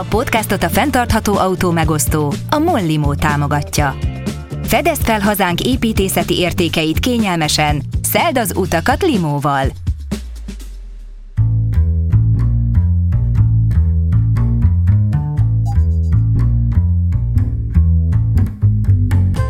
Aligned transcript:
A 0.00 0.04
podcastot 0.08 0.62
a 0.62 0.68
fenntartható 0.68 1.36
autó 1.36 1.70
megosztó, 1.70 2.32
a 2.50 2.58
Mollimo 2.58 3.14
támogatja. 3.14 3.94
Fedezd 4.62 5.02
fel 5.02 5.20
hazánk 5.20 5.60
építészeti 5.60 6.38
értékeit 6.38 6.98
kényelmesen, 6.98 7.82
szeld 8.02 8.38
az 8.38 8.52
utakat 8.56 9.02
limóval! 9.02 9.66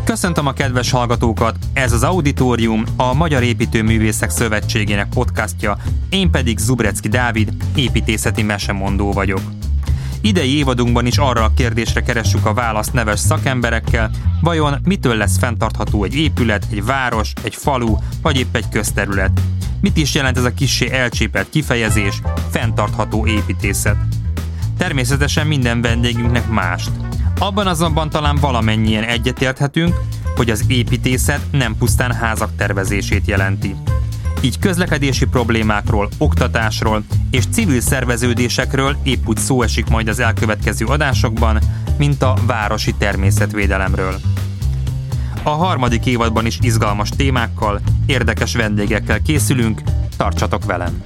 Köszöntöm 0.03 0.47
a 0.47 0.53
kedves 0.53 0.91
hallgatókat! 0.91 1.55
Ez 1.73 1.91
az 1.91 2.03
Auditorium, 2.03 2.83
a 2.97 3.13
Magyar 3.13 3.43
Építőművészek 3.43 4.29
Szövetségének 4.29 5.09
podcastja, 5.09 5.77
én 6.09 6.31
pedig 6.31 6.57
Zubrecki 6.57 7.07
Dávid, 7.07 7.53
építészeti 7.75 8.43
mesemondó 8.43 9.11
vagyok. 9.11 9.41
Idei 10.21 10.57
évadunkban 10.57 11.05
is 11.05 11.17
arra 11.17 11.43
a 11.43 11.53
kérdésre 11.55 12.01
keressük 12.01 12.45
a 12.45 12.53
választ 12.53 12.93
neves 12.93 13.19
szakemberekkel, 13.19 14.11
vajon 14.41 14.79
mitől 14.83 15.15
lesz 15.15 15.37
fenntartható 15.37 16.03
egy 16.03 16.15
épület, 16.15 16.65
egy 16.71 16.85
város, 16.85 17.33
egy 17.43 17.55
falu, 17.55 17.97
vagy 18.21 18.37
épp 18.37 18.55
egy 18.55 18.69
közterület. 18.69 19.41
Mit 19.81 19.97
is 19.97 20.13
jelent 20.15 20.37
ez 20.37 20.43
a 20.43 20.53
kissé 20.53 20.91
elcsépelt 20.91 21.49
kifejezés, 21.49 22.21
fenntartható 22.49 23.27
építészet? 23.27 23.97
Természetesen 24.77 25.47
minden 25.47 25.81
vendégünknek 25.81 26.49
mást. 26.49 26.91
Abban 27.39 27.67
azonban 27.67 28.09
talán 28.09 28.35
valamennyien 28.35 29.03
egyetérthetünk, 29.03 29.95
hogy 30.35 30.49
az 30.49 30.65
építészet 30.67 31.41
nem 31.51 31.75
pusztán 31.77 32.13
házak 32.13 32.55
tervezését 32.57 33.27
jelenti. 33.27 33.75
Így 34.43 34.59
közlekedési 34.59 35.25
problémákról, 35.25 36.09
oktatásról 36.17 37.03
és 37.31 37.43
civil 37.51 37.81
szerveződésekről 37.81 38.97
épp 39.03 39.27
úgy 39.27 39.37
szó 39.37 39.61
esik 39.61 39.87
majd 39.87 40.07
az 40.07 40.19
elkövetkező 40.19 40.85
adásokban, 40.85 41.59
mint 41.97 42.21
a 42.21 42.33
városi 42.45 42.93
természetvédelemről. 42.93 44.19
A 45.43 45.49
harmadik 45.49 46.05
évadban 46.05 46.45
is 46.45 46.57
izgalmas 46.61 47.09
témákkal, 47.09 47.81
érdekes 48.05 48.55
vendégekkel 48.55 49.21
készülünk, 49.21 49.81
tartsatok 50.17 50.65
velem! 50.65 51.03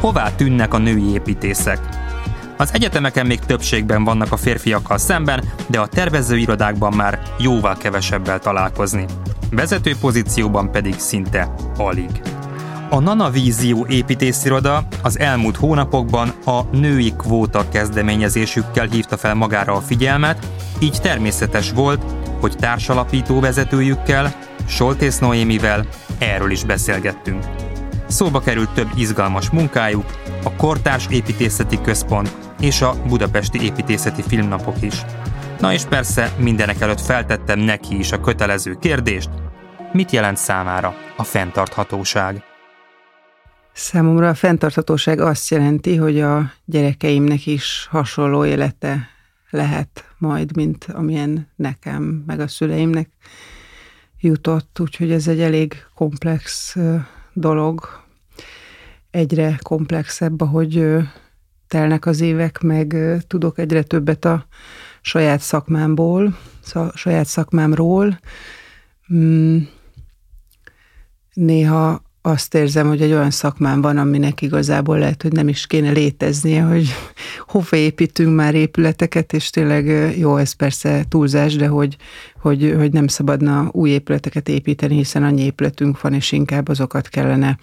Hová 0.00 0.30
tűnnek 0.34 0.74
a 0.74 0.78
női 0.78 1.12
építészek? 1.12 1.78
Az 2.56 2.70
egyetemeken 2.72 3.26
még 3.26 3.38
többségben 3.38 4.04
vannak 4.04 4.32
a 4.32 4.36
férfiakkal 4.36 4.98
szemben, 4.98 5.44
de 5.66 5.80
a 5.80 5.86
tervezőirodákban 5.86 6.92
már 6.92 7.22
jóval 7.38 7.76
kevesebbel 7.76 8.38
találkozni. 8.38 9.04
Vezető 9.54 9.94
pozícióban 10.00 10.70
pedig 10.70 10.98
szinte 10.98 11.54
alig. 11.76 12.10
A 12.90 13.00
Nana 13.00 13.30
Vízió 13.30 13.86
építésziroda 13.88 14.82
az 15.02 15.18
elmúlt 15.18 15.56
hónapokban 15.56 16.32
a 16.44 16.62
női 16.62 17.12
kvóta 17.16 17.68
kezdeményezésükkel 17.68 18.86
hívta 18.86 19.16
fel 19.16 19.34
magára 19.34 19.74
a 19.74 19.80
figyelmet, 19.80 20.46
így 20.78 20.98
természetes 21.02 21.72
volt, 21.72 22.02
hogy 22.40 22.56
társalapító 22.56 23.40
vezetőjükkel, 23.40 24.34
Soltész 24.66 25.18
Noémivel 25.18 25.86
erről 26.18 26.50
is 26.50 26.64
beszélgettünk. 26.64 27.44
Szóba 28.06 28.40
került 28.40 28.70
több 28.70 28.90
izgalmas 28.94 29.50
munkájuk, 29.50 30.04
a 30.44 30.52
Kortárs 30.56 31.06
Építészeti 31.10 31.80
Központ 31.80 32.36
és 32.60 32.82
a 32.82 32.94
Budapesti 33.08 33.64
Építészeti 33.64 34.22
Filmnapok 34.22 34.82
is. 34.82 34.94
Na 35.60 35.72
és 35.72 35.82
persze 35.84 36.32
mindenek 36.36 36.80
előtt 36.80 37.00
feltettem 37.00 37.58
neki 37.58 37.98
is 37.98 38.12
a 38.12 38.20
kötelező 38.20 38.76
kérdést, 38.80 39.30
mit 39.92 40.10
jelent 40.10 40.36
számára 40.36 40.94
a 41.16 41.24
fenntarthatóság? 41.24 42.42
Számomra 43.72 44.28
a 44.28 44.34
fenntarthatóság 44.34 45.20
azt 45.20 45.50
jelenti, 45.50 45.96
hogy 45.96 46.20
a 46.20 46.52
gyerekeimnek 46.64 47.46
is 47.46 47.86
hasonló 47.90 48.44
élete 48.44 49.08
lehet 49.50 50.04
majd, 50.18 50.56
mint 50.56 50.84
amilyen 50.84 51.48
nekem, 51.56 52.22
meg 52.26 52.40
a 52.40 52.48
szüleimnek 52.48 53.08
jutott, 54.20 54.80
úgyhogy 54.80 55.12
ez 55.12 55.28
egy 55.28 55.40
elég 55.40 55.84
komplex 55.94 56.76
dolog, 57.32 57.88
egyre 59.10 59.58
komplexebb, 59.62 60.40
ahogy 60.40 60.96
telnek 61.68 62.06
az 62.06 62.20
évek, 62.20 62.60
meg 62.60 62.96
tudok 63.26 63.58
egyre 63.58 63.82
többet 63.82 64.24
a 64.24 64.46
saját 65.00 65.40
szakmámból, 65.40 66.38
a 66.72 66.96
saját 66.96 67.26
szakmámról. 67.26 68.18
Néha 71.32 72.02
azt 72.22 72.54
érzem, 72.54 72.88
hogy 72.88 73.02
egy 73.02 73.12
olyan 73.12 73.30
szakmám 73.30 73.80
van, 73.80 73.98
aminek 73.98 74.42
igazából 74.42 74.98
lehet, 74.98 75.22
hogy 75.22 75.32
nem 75.32 75.48
is 75.48 75.66
kéne 75.66 75.90
léteznie, 75.90 76.62
hogy 76.62 76.88
hova 77.52 77.76
építünk 77.76 78.34
már 78.34 78.54
épületeket, 78.54 79.32
és 79.32 79.50
tényleg 79.50 80.16
jó, 80.18 80.36
ez 80.36 80.52
persze 80.52 81.04
túlzás, 81.08 81.56
de 81.56 81.66
hogy, 81.66 81.96
hogy, 82.40 82.74
hogy 82.76 82.92
nem 82.92 83.06
szabadna 83.06 83.68
új 83.72 83.90
épületeket 83.90 84.48
építeni, 84.48 84.94
hiszen 84.94 85.24
annyi 85.24 85.42
épületünk 85.42 86.00
van, 86.00 86.14
és 86.14 86.32
inkább 86.32 86.68
azokat 86.68 87.08
kellene 87.08 87.58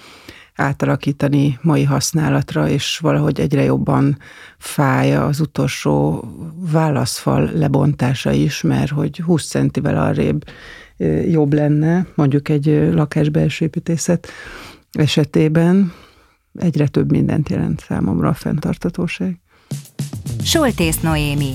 átalakítani 0.56 1.60
mai 1.62 1.84
használatra, 1.84 2.70
és 2.70 2.98
valahogy 2.98 3.40
egyre 3.40 3.64
jobban 3.64 4.18
fáj 4.58 5.16
az 5.16 5.40
utolsó 5.40 6.24
válaszfal 6.72 7.50
lebontása 7.54 8.32
is, 8.32 8.62
mert 8.62 8.92
hogy 8.92 9.20
20 9.20 9.48
centivel 9.48 9.98
arrébb 9.98 10.44
jobb 11.30 11.54
lenne, 11.54 12.08
mondjuk 12.16 12.50
egy 12.50 12.66
lakásbelső 12.94 13.66
építészet 13.66 14.28
esetében, 14.92 15.94
egyre 16.60 16.88
több 16.88 17.12
mindent 17.12 17.50
jelent 17.50 17.80
számomra 17.88 18.30
a 18.30 18.34
fenntartatóság. 18.34 19.40
Soltész 20.44 21.00
Noémi 21.00 21.54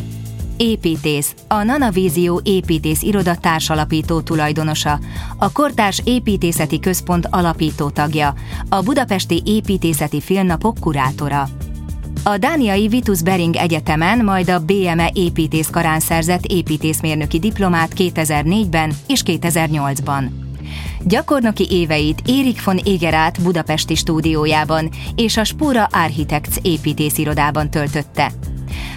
építész, 0.56 1.34
a 1.48 1.62
Nanavízió 1.62 2.40
építész 2.44 3.02
iroda 3.02 3.36
társalapító 3.36 4.20
tulajdonosa, 4.20 4.98
a 5.38 5.52
Kortárs 5.52 6.00
Építészeti 6.04 6.80
Központ 6.80 7.26
alapító 7.30 7.90
tagja, 7.90 8.34
a 8.68 8.82
Budapesti 8.82 9.42
Építészeti 9.44 10.20
Filmnapok 10.20 10.78
kurátora. 10.80 11.48
A 12.26 12.38
dániai 12.38 12.88
Vitus 12.88 13.22
Bering 13.22 13.56
Egyetemen, 13.56 14.24
majd 14.24 14.48
a 14.48 14.58
BME 14.58 15.10
építészkarán 15.12 16.00
szerzett 16.00 16.44
építészmérnöki 16.44 17.38
diplomát 17.38 17.92
2004-ben 17.96 18.92
és 19.06 19.22
2008-ban. 19.26 20.24
Gyakornoki 21.02 21.66
éveit 21.70 22.22
Érik 22.26 22.64
von 22.64 22.80
Egerát 22.84 23.42
budapesti 23.42 23.94
stúdiójában 23.94 24.90
és 25.14 25.36
a 25.36 25.44
Spura 25.44 25.88
Architects 25.92 26.56
építészirodában 26.62 27.70
töltötte. 27.70 28.32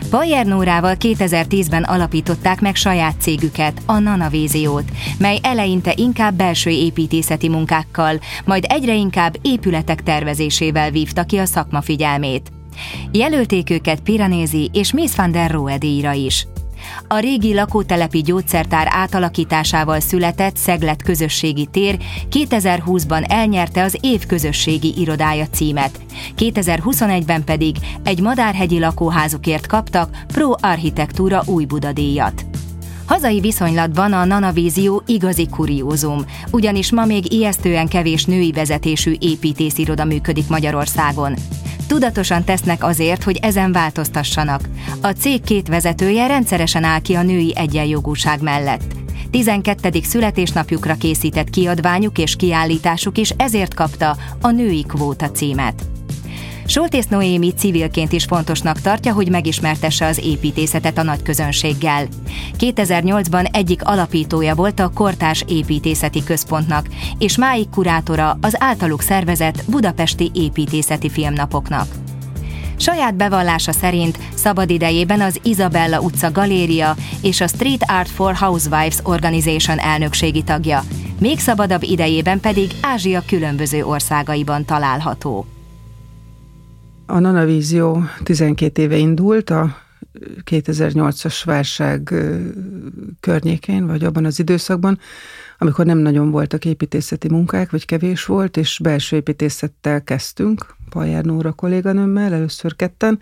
Bayer 0.10 0.46
Nórával 0.46 0.96
2010-ben 1.00 1.84
alapították 1.84 2.62
meg 2.62 2.76
saját 2.76 3.22
cégüket, 3.22 3.82
a 3.86 4.00
Nanavíziót, 4.00 4.92
mely 5.18 5.40
eleinte 5.42 5.94
inkább 5.96 6.34
belső 6.34 6.70
építészeti 6.70 7.50
munkákkal, 7.50 8.20
majd 8.46 8.66
egyre 8.68 8.94
inkább 8.94 9.36
épületek 9.42 10.04
tervezésével 10.04 10.92
vívta 10.92 11.24
ki 11.24 11.38
a 11.38 11.46
szakma 11.46 11.82
figyelmét. 11.82 12.57
Jelölték 13.12 13.70
őket 13.70 14.00
Piranézi 14.00 14.70
és 14.74 14.92
Miss 14.92 15.16
van 15.16 15.32
der 15.32 15.52
Rohe 15.52 15.78
díjra 15.78 16.12
is. 16.12 16.48
A 17.08 17.20
régi 17.20 17.54
lakótelepi 17.54 18.22
gyógyszertár 18.22 18.88
átalakításával 18.90 20.00
született 20.00 20.56
Szeglet 20.56 21.04
közösségi 21.04 21.66
tér 21.66 21.98
2020-ban 22.32 23.32
elnyerte 23.32 23.84
az 23.84 23.98
év 24.02 24.26
közösségi 24.26 24.94
irodája 24.98 25.48
címet. 25.48 26.00
2021-ben 26.38 27.44
pedig 27.44 27.76
egy 28.04 28.22
madárhegyi 28.22 28.80
lakóházukért 28.80 29.68
kaptak 29.68 30.18
Pro 30.28 30.52
Architektúra 30.60 31.42
új 31.46 31.66
Budadíjat. 31.66 32.46
Hazai 33.06 33.40
viszonylatban 33.40 34.14
a 34.14 34.26
Nanavízió 34.26 35.04
igazi 35.06 35.48
kuriózum, 35.48 36.26
ugyanis 36.52 36.92
ma 36.92 37.06
még 37.06 37.34
ijesztően 37.34 37.88
kevés 37.88 38.26
női 38.26 38.52
vezetésű 38.52 39.16
építésziroda 39.20 40.06
működik 40.06 40.48
Magyarországon. 40.48 41.34
Tudatosan 41.88 42.44
tesznek 42.44 42.84
azért, 42.84 43.24
hogy 43.24 43.38
ezen 43.42 43.72
változtassanak. 43.72 44.62
A 45.02 45.08
cég 45.08 45.42
két 45.42 45.68
vezetője 45.68 46.28
rendszeresen 46.28 46.84
áll 46.84 47.00
ki 47.00 47.14
a 47.14 47.22
női 47.22 47.54
egyenjogúság 47.56 48.42
mellett. 48.42 48.96
12. 49.32 49.90
születésnapjukra 50.04 50.96
készített 50.96 51.50
kiadványuk 51.50 52.18
és 52.18 52.36
kiállításuk 52.36 53.18
is 53.18 53.30
ezért 53.30 53.74
kapta 53.74 54.18
a 54.42 54.52
női 54.52 54.86
kvóta 54.88 55.32
címet. 55.32 55.97
Soltész 56.70 57.08
Noémi 57.08 57.54
civilként 57.54 58.12
is 58.12 58.24
fontosnak 58.24 58.82
tartja, 58.82 59.14
hogy 59.14 59.30
megismertesse 59.30 60.06
az 60.06 60.20
építészetet 60.24 60.98
a 60.98 61.04
nagy 61.04 61.22
közönséggel. 61.22 62.08
2008-ban 62.60 63.56
egyik 63.56 63.84
alapítója 63.84 64.56
volt 64.56 64.80
a 64.80 64.92
Kortárs 64.94 65.44
Építészeti 65.48 66.24
Központnak, 66.24 66.88
és 67.18 67.38
máig 67.38 67.70
kurátora 67.70 68.38
az 68.42 68.56
általuk 68.62 69.02
szervezett 69.02 69.64
Budapesti 69.68 70.32
Építészeti 70.34 71.10
Filmnapoknak. 71.10 71.88
Saját 72.78 73.16
bevallása 73.16 73.72
szerint 73.72 74.20
szabadidejében 74.36 75.22
az 75.22 75.40
Isabella 75.44 76.00
utca 76.00 76.32
galéria 76.32 76.96
és 77.22 77.42
a 77.42 77.48
Street 77.48 77.84
Art 77.88 78.10
for 78.10 78.36
Housewives 78.36 78.98
Organization 79.04 79.80
elnökségi 79.80 80.44
tagja, 80.44 80.84
még 81.20 81.40
szabadabb 81.40 81.84
idejében 81.84 82.40
pedig 82.40 82.72
Ázsia 82.82 83.24
különböző 83.28 83.86
országaiban 83.86 84.66
található. 84.66 85.46
A 87.10 87.20
Nanavízió 87.20 88.04
12 88.24 88.82
éve 88.82 88.98
indult, 88.98 89.50
a 89.50 89.78
2008-as 90.52 91.42
válság 91.46 92.14
környékén, 93.20 93.88
vagy 93.88 94.04
abban 94.04 94.26
az 94.26 94.40
időszakban, 94.40 95.00
amikor 95.58 95.86
nem 95.86 95.98
nagyon 95.98 96.32
voltak 96.32 96.66
építészeti 96.66 97.30
munkák, 97.30 97.72
vagy 97.72 97.86
kevés 97.86 98.26
volt, 98.26 98.58
és 98.58 98.80
belső 98.84 99.16
építészettel 99.16 100.04
kezdtünk, 100.04 100.76
Pajár 100.90 101.24
Nóra 101.24 101.52
kolléganőmmel, 101.52 102.34
először 102.34 102.76
ketten, 102.76 103.20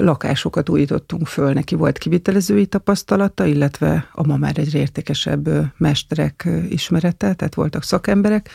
lakásokat 0.00 0.68
újítottunk 0.68 1.26
föl, 1.26 1.52
neki 1.52 1.74
volt 1.74 1.98
kivitelezői 1.98 2.66
tapasztalata, 2.66 3.44
illetve 3.44 4.08
a 4.12 4.26
ma 4.26 4.36
már 4.36 4.58
egyre 4.58 4.78
értékesebb 4.78 5.72
mesterek 5.76 6.48
ismerete, 6.68 7.34
tehát 7.34 7.54
voltak 7.54 7.82
szakemberek, 7.82 8.50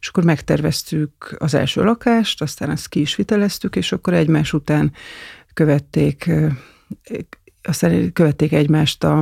és 0.00 0.08
akkor 0.08 0.24
megterveztük 0.24 1.36
az 1.38 1.54
első 1.54 1.82
lakást, 1.82 2.42
aztán 2.42 2.70
azt 2.70 2.88
ki 2.88 3.00
is 3.00 3.16
viteleztük, 3.16 3.76
és 3.76 3.92
akkor 3.92 4.14
egymás 4.14 4.52
után 4.52 4.92
követték, 5.54 6.30
aztán 7.62 8.12
követték 8.12 8.52
egymást 8.52 9.04
a, 9.04 9.18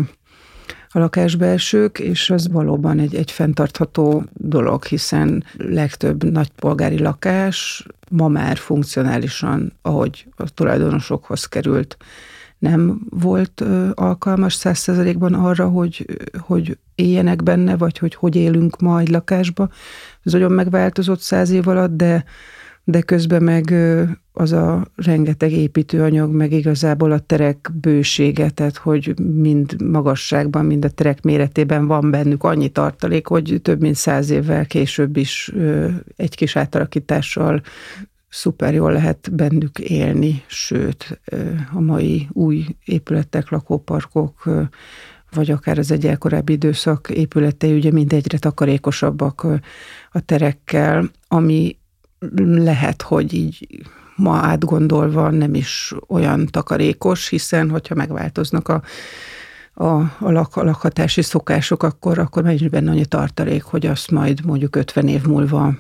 a 0.88 0.98
lakásbelsők, 0.98 1.98
és 1.98 2.30
az 2.30 2.48
valóban 2.48 2.98
egy, 2.98 3.14
egy 3.14 3.30
fenntartható 3.30 4.24
dolog, 4.32 4.84
hiszen 4.84 5.44
legtöbb 5.56 6.24
nagypolgári 6.24 6.98
lakás 6.98 7.86
ma 8.10 8.28
már 8.28 8.56
funkcionálisan, 8.56 9.72
ahogy 9.82 10.26
a 10.36 10.50
tulajdonosokhoz 10.50 11.44
került, 11.44 11.96
nem 12.58 13.00
volt 13.10 13.64
alkalmas 13.94 14.54
százszerzalékban 14.54 15.34
arra, 15.34 15.68
hogy, 15.68 16.06
hogy 16.38 16.78
éljenek 16.94 17.42
benne, 17.42 17.76
vagy 17.76 17.98
hogy 17.98 18.14
hogy 18.14 18.36
élünk 18.36 18.80
ma 18.80 19.00
egy 19.00 19.08
lakásba. 19.08 19.68
Ez 20.22 20.32
nagyon 20.32 20.52
megváltozott 20.52 21.20
száz 21.20 21.50
év 21.50 21.68
alatt, 21.68 21.96
de, 21.96 22.24
de 22.84 23.00
közben 23.00 23.42
meg 23.42 23.74
az 24.32 24.52
a 24.52 24.86
rengeteg 24.96 25.52
építőanyag, 25.52 26.30
meg 26.30 26.52
igazából 26.52 27.12
a 27.12 27.18
terek 27.18 27.70
bősége, 27.80 28.50
tehát 28.50 28.76
hogy 28.76 29.18
mind 29.18 29.82
magasságban, 29.82 30.64
mind 30.64 30.84
a 30.84 30.90
terek 30.90 31.22
méretében 31.22 31.86
van 31.86 32.10
bennük 32.10 32.44
annyi 32.44 32.68
tartalék, 32.68 33.26
hogy 33.26 33.58
több 33.62 33.80
mint 33.80 33.94
száz 33.94 34.30
évvel 34.30 34.66
később 34.66 35.16
is 35.16 35.52
egy 36.16 36.34
kis 36.34 36.56
átalakítással 36.56 37.62
szuper 38.36 38.74
jól 38.74 38.92
lehet 38.92 39.34
bennük 39.34 39.78
élni, 39.78 40.42
sőt, 40.46 41.20
a 41.72 41.80
mai 41.80 42.28
új 42.32 42.66
épületek, 42.84 43.50
lakóparkok, 43.50 44.48
vagy 45.30 45.50
akár 45.50 45.78
az 45.78 45.90
egy 45.90 46.18
korábbi 46.18 46.52
időszak 46.52 47.10
épületei 47.10 47.76
ugye 47.76 47.92
mind 47.92 48.12
egyre 48.12 48.38
takarékosabbak 48.38 49.46
a 50.12 50.20
terekkel, 50.20 51.10
ami 51.28 51.76
lehet, 52.38 53.02
hogy 53.02 53.34
így 53.34 53.68
ma 54.16 54.36
átgondolva 54.36 55.30
nem 55.30 55.54
is 55.54 55.94
olyan 56.08 56.46
takarékos, 56.46 57.28
hiszen 57.28 57.70
hogyha 57.70 57.94
megváltoznak 57.94 58.68
a, 58.68 58.82
a, 59.74 59.86
a, 60.18 60.30
lak, 60.30 60.56
a 60.56 60.64
lakhatási 60.64 61.22
szokások, 61.22 61.82
akkor, 61.82 62.18
akkor 62.18 62.50
is 62.50 62.68
benne 62.68 62.90
annyi 62.90 63.06
tartalék, 63.06 63.62
hogy 63.62 63.86
azt 63.86 64.10
majd 64.10 64.44
mondjuk 64.44 64.76
50 64.76 65.08
év 65.08 65.22
múlva 65.24 65.74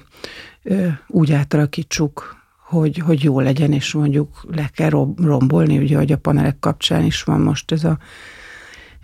ö, 0.62 0.86
úgy 1.06 1.32
átalakítsuk, 1.32 2.36
hogy, 2.66 2.98
hogy 2.98 3.22
jó 3.22 3.40
legyen, 3.40 3.72
és 3.72 3.92
mondjuk 3.92 4.46
le 4.50 4.70
kell 4.74 4.90
rombolni, 5.16 5.78
ugye, 5.78 5.96
hogy 5.96 6.12
a 6.12 6.16
panelek 6.16 6.58
kapcsán 6.58 7.04
is 7.04 7.22
van 7.22 7.40
most 7.40 7.72
ez 7.72 7.84
a 7.84 7.98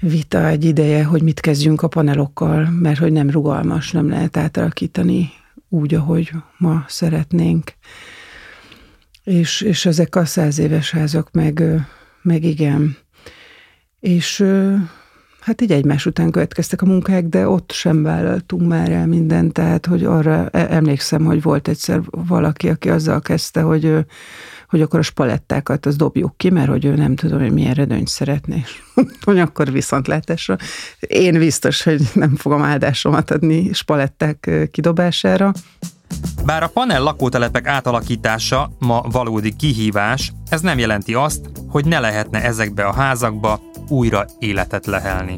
vita 0.00 0.46
egy 0.46 0.64
ideje, 0.64 1.04
hogy 1.04 1.22
mit 1.22 1.40
kezdjünk 1.40 1.82
a 1.82 1.88
panelokkal, 1.88 2.70
mert 2.70 2.98
hogy 2.98 3.12
nem 3.12 3.30
rugalmas, 3.30 3.90
nem 3.90 4.08
lehet 4.08 4.36
átalakítani 4.36 5.30
úgy, 5.68 5.94
ahogy 5.94 6.30
ma 6.58 6.84
szeretnénk. 6.88 7.74
És, 9.24 9.60
és 9.60 9.86
ezek 9.86 10.16
a 10.16 10.24
száz 10.24 10.58
éves 10.58 10.90
házak 10.90 11.30
meg, 11.32 11.62
meg 12.22 12.44
igen. 12.44 12.96
És 14.00 14.44
hát 15.42 15.60
így 15.60 15.72
egymás 15.72 16.06
után 16.06 16.30
következtek 16.30 16.82
a 16.82 16.86
munkák, 16.86 17.24
de 17.26 17.48
ott 17.48 17.70
sem 17.72 18.02
vállaltunk 18.02 18.68
már 18.68 18.90
el 18.90 19.06
mindent, 19.06 19.52
tehát 19.52 19.86
hogy 19.86 20.04
arra 20.04 20.48
e, 20.48 20.66
emlékszem, 20.70 21.24
hogy 21.24 21.42
volt 21.42 21.68
egyszer 21.68 22.00
valaki, 22.10 22.68
aki 22.68 22.90
azzal 22.90 23.20
kezdte, 23.20 23.60
hogy 23.60 24.04
hogy 24.68 24.82
akkor 24.82 24.98
a 24.98 25.02
spalettákat 25.02 25.86
az 25.86 25.96
dobjuk 25.96 26.36
ki, 26.36 26.50
mert 26.50 26.68
hogy 26.68 26.84
ő 26.84 26.94
nem 26.94 27.14
tudom, 27.14 27.40
hogy 27.40 27.52
milyen 27.52 27.74
redőnyt 27.74 28.08
szeretné, 28.08 28.64
hogy 29.24 29.38
akkor 29.38 29.72
viszontlátásra. 29.72 30.56
Én 31.00 31.38
biztos, 31.38 31.82
hogy 31.82 32.00
nem 32.14 32.36
fogom 32.36 32.62
áldásomat 32.62 33.30
adni 33.30 33.72
spaletták 33.72 34.50
kidobására. 34.70 35.52
Bár 36.44 36.62
a 36.62 36.68
panel 36.68 37.02
lakótelepek 37.02 37.66
átalakítása 37.66 38.70
ma 38.78 39.00
valódi 39.00 39.56
kihívás, 39.56 40.32
ez 40.48 40.60
nem 40.60 40.78
jelenti 40.78 41.14
azt, 41.14 41.50
hogy 41.68 41.84
ne 41.84 42.00
lehetne 42.00 42.42
ezekbe 42.42 42.84
a 42.84 42.92
házakba 42.92 43.60
újra 43.88 44.26
életet 44.38 44.86
lehelni. 44.86 45.34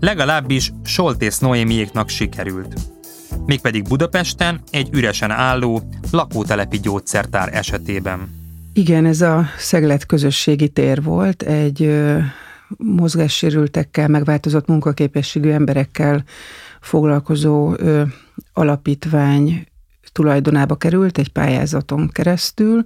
Legalábbis 0.00 0.72
Soltész 0.84 1.38
Noémiéknak 1.38 2.08
sikerült. 2.08 2.74
Mégpedig 3.46 3.88
Budapesten 3.88 4.60
egy 4.70 4.88
üresen 4.92 5.30
álló 5.30 5.82
lakótelepi 6.10 6.80
gyógyszertár 6.80 7.54
esetében. 7.54 8.28
Igen, 8.72 9.06
ez 9.06 9.20
a 9.20 9.44
Szeglet 9.58 10.06
közösségi 10.06 10.68
tér 10.68 11.02
volt, 11.02 11.42
egy 11.42 12.04
mozgássérültekkel, 12.76 14.08
megváltozott 14.08 14.66
munkaképességű 14.66 15.50
emberekkel 15.50 16.24
foglalkozó 16.80 17.74
ö, 17.76 18.02
alapítvány 18.52 19.66
tulajdonába 20.12 20.76
került 20.76 21.18
egy 21.18 21.28
pályázaton 21.28 22.08
keresztül, 22.12 22.84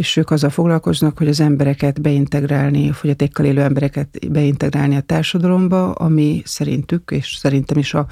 és 0.00 0.16
ők 0.16 0.30
azzal 0.30 0.50
foglalkoznak, 0.50 1.18
hogy 1.18 1.28
az 1.28 1.40
embereket 1.40 2.00
beintegrálni, 2.00 2.92
fogyatékkal 2.92 3.44
élő 3.46 3.60
embereket 3.60 4.30
beintegrálni 4.30 4.96
a 4.96 5.00
társadalomba, 5.00 5.92
ami 5.92 6.42
szerintük, 6.44 7.10
és 7.10 7.36
szerintem 7.36 7.78
is 7.78 7.94
a 7.94 8.06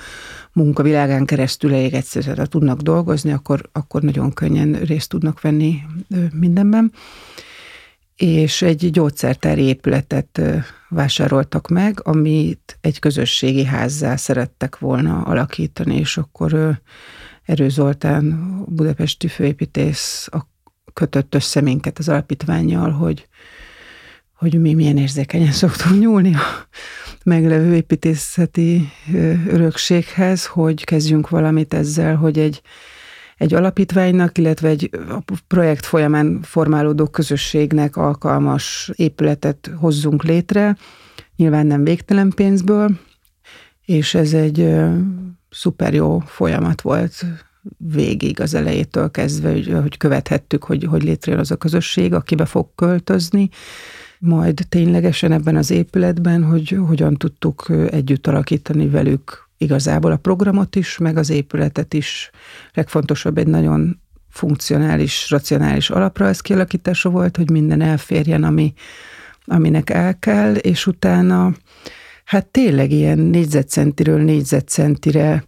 munkavilágán 0.52 1.24
keresztül 1.24 1.74
elég 1.74 1.94
egyszerűen, 1.94 2.46
tudnak 2.50 2.80
dolgozni, 2.80 3.32
akkor, 3.32 3.68
akkor 3.72 4.02
nagyon 4.02 4.32
könnyen 4.32 4.72
részt 4.72 5.08
tudnak 5.08 5.40
venni 5.40 5.78
mindenben. 6.32 6.92
És 8.16 8.62
egy 8.62 8.90
gyógyszertári 8.90 9.62
épületet 9.62 10.40
vásároltak 10.88 11.68
meg, 11.68 12.00
amit 12.02 12.78
egy 12.80 12.98
közösségi 12.98 13.64
házzá 13.64 14.16
szerettek 14.16 14.78
volna 14.78 15.20
alakítani, 15.20 15.96
és 15.96 16.16
akkor 16.16 16.80
Erő 17.44 17.68
Zoltán, 17.68 18.54
budapesti 18.66 19.28
főépítész 19.28 20.28
kötött 20.98 21.34
össze 21.34 21.60
minket 21.60 21.98
az 21.98 22.08
alapítványjal, 22.08 22.90
hogy, 22.90 23.28
hogy 24.34 24.60
mi 24.60 24.74
milyen 24.74 24.96
érzékenyen 24.96 25.52
szoktunk 25.52 26.00
nyúlni 26.00 26.34
a 26.34 26.68
meglevő 27.24 27.74
építészeti 27.74 28.88
örökséghez, 29.48 30.46
hogy 30.46 30.84
kezdjünk 30.84 31.28
valamit 31.28 31.74
ezzel, 31.74 32.16
hogy 32.16 32.38
egy, 32.38 32.62
egy 33.36 33.54
alapítványnak, 33.54 34.38
illetve 34.38 34.68
egy 34.68 34.90
projekt 35.46 35.86
folyamán 35.86 36.40
formálódó 36.42 37.06
közösségnek 37.06 37.96
alkalmas 37.96 38.90
épületet 38.94 39.70
hozzunk 39.80 40.24
létre, 40.24 40.76
nyilván 41.36 41.66
nem 41.66 41.84
végtelen 41.84 42.30
pénzből, 42.30 42.98
és 43.84 44.14
ez 44.14 44.32
egy 44.32 44.74
szuper 45.50 45.94
jó 45.94 46.18
folyamat 46.18 46.80
volt 46.80 47.24
végig 47.76 48.40
az 48.40 48.54
elejétől 48.54 49.10
kezdve, 49.10 49.50
hogy, 49.50 49.96
követhettük, 49.96 50.64
hogy, 50.64 50.84
hogy 50.84 51.02
létrejön 51.02 51.40
az 51.40 51.50
a 51.50 51.56
közösség, 51.56 52.12
akibe 52.12 52.44
fog 52.44 52.68
költözni, 52.74 53.48
majd 54.18 54.66
ténylegesen 54.68 55.32
ebben 55.32 55.56
az 55.56 55.70
épületben, 55.70 56.44
hogy 56.44 56.78
hogyan 56.86 57.14
tudtuk 57.14 57.66
együtt 57.90 58.26
alakítani 58.26 58.88
velük 58.88 59.48
igazából 59.58 60.12
a 60.12 60.16
programot 60.16 60.76
is, 60.76 60.98
meg 60.98 61.16
az 61.16 61.30
épületet 61.30 61.94
is. 61.94 62.30
Legfontosabb 62.74 63.38
egy 63.38 63.46
nagyon 63.46 64.00
funkcionális, 64.28 65.30
racionális 65.30 65.90
ez 66.14 66.40
kialakítása 66.40 67.10
volt, 67.10 67.36
hogy 67.36 67.50
minden 67.50 67.80
elférjen, 67.80 68.44
ami, 68.44 68.72
aminek 69.44 69.90
el 69.90 70.18
kell, 70.18 70.54
és 70.54 70.86
utána 70.86 71.52
hát 72.24 72.46
tényleg 72.46 72.90
ilyen 72.90 73.18
négyzetcentiről 73.18 74.22
négyzetcentire 74.22 75.44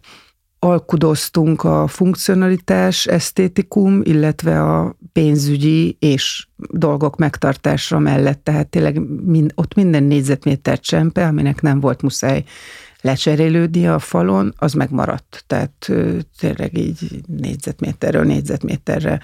alkudoztunk 0.63 1.63
a 1.63 1.87
funkcionalitás, 1.87 3.05
esztétikum, 3.05 4.01
illetve 4.03 4.61
a 4.61 4.95
pénzügyi 5.13 5.97
és 5.99 6.47
dolgok 6.55 7.17
megtartása 7.17 7.99
mellett, 7.99 8.43
tehát 8.43 8.67
tényleg 8.67 8.99
mind, 9.25 9.51
ott 9.55 9.73
minden 9.73 10.03
négyzetméter 10.03 10.79
csempe, 10.79 11.27
aminek 11.27 11.61
nem 11.61 11.79
volt 11.79 12.01
muszáj 12.01 12.43
lecserélődni 13.01 13.87
a 13.87 13.99
falon, 13.99 14.53
az 14.57 14.73
megmaradt. 14.73 15.43
Tehát 15.47 15.91
tényleg 16.39 16.77
így 16.77 17.21
négyzetméterről 17.27 18.23
négyzetméterre 18.23 19.19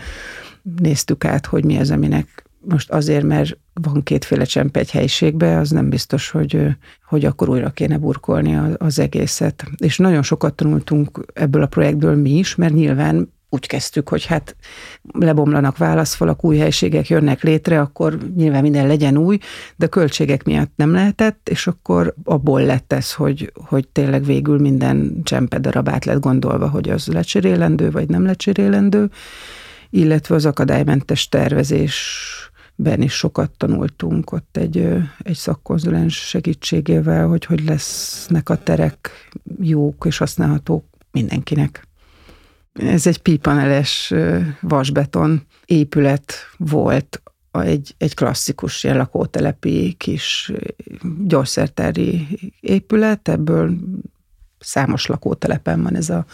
néztük 0.80 1.26
át, 1.26 1.46
hogy 1.46 1.66
mi 1.66 1.78
az, 1.78 1.92
aminek 1.92 2.46
most 2.60 2.92
azért, 2.92 3.24
mert 3.24 3.58
van 3.82 4.04
kétféle 4.04 4.44
csempe 4.44 4.80
egy 4.80 4.92
helyiségbe, 4.92 5.58
az 5.58 5.70
nem 5.70 5.90
biztos, 5.90 6.30
hogy, 6.30 6.68
hogy 7.06 7.26
akkor 7.26 7.50
újra 7.50 7.70
kéne 7.70 7.98
burkolni 7.98 8.60
az 8.78 9.00
egészet. 9.00 9.66
És 9.78 9.98
nagyon 9.98 10.24
sokat 10.24 10.54
tanultunk 10.54 11.26
ebből 11.34 11.62
a 11.62 11.68
projektből 11.68 12.16
mi 12.16 12.38
is, 12.38 12.56
mert 12.56 12.74
nyilván 12.74 13.36
úgy 13.50 13.68
kezdtük, 13.68 14.10
hogy 14.10 14.26
hát 14.26 14.56
lebomlanak 15.12 15.78
válaszfalak, 15.78 16.44
új 16.44 16.58
helységek 16.58 17.08
jönnek 17.08 17.44
létre, 17.44 17.80
akkor 17.80 18.18
nyilván 18.36 18.62
minden 18.62 18.88
legyen 18.88 19.18
új, 19.18 19.38
de 19.76 19.86
a 19.86 19.90
költségek 19.90 20.44
miatt 20.44 20.72
nem 20.76 20.92
lehetett, 20.92 21.50
és 21.50 21.68
akkor 21.68 22.14
abból 22.24 22.62
lett 22.62 22.94
ez, 22.94 23.14
hogy, 23.14 23.52
hogy 23.54 23.88
tényleg 23.88 24.24
végül 24.24 24.60
minden 24.60 25.20
csempedarab 25.24 25.90
át 25.90 26.06
lett 26.06 26.20
gondolva, 26.20 26.70
hogy 26.70 26.90
az 26.90 27.08
lecserélendő, 27.08 27.92
vagy 27.92 28.10
nem 28.10 28.26
lecserélendő, 28.26 29.10
illetve 29.90 30.36
az 30.36 30.46
akadálymentes 30.46 31.30
tervezésben 32.78 33.02
is 33.02 33.14
sokat 33.14 33.52
tanultunk 33.52 34.32
ott 34.32 34.58
egy, 34.58 34.78
egy 35.18 35.36
szakkonzulens 35.36 36.16
segítségével, 36.16 37.28
hogy 37.28 37.46
hogy 37.46 37.64
lesznek 37.64 38.50
a 38.50 38.64
terek 38.64 39.10
jók 39.62 40.04
és 40.08 40.18
használhatók 40.18 40.86
mindenkinek. 41.12 41.88
Ez 42.74 43.08
egy 43.08 43.18
pipaneles 43.18 44.14
vasbeton 44.62 45.46
épület 45.66 46.34
volt, 46.58 47.22
egy, 47.52 47.96
egy 47.98 48.14
klasszikus 48.14 48.84
ilyen 48.84 48.98
lakótelepi 48.98 49.94
kis 49.98 50.52
gyógyszertári 51.26 52.28
épület, 52.60 53.28
ebből 53.28 53.74
számos 54.60 55.06
lakótelepen 55.06 55.84
van 55.84 55.96
ez 55.96 56.10
a 56.10 56.26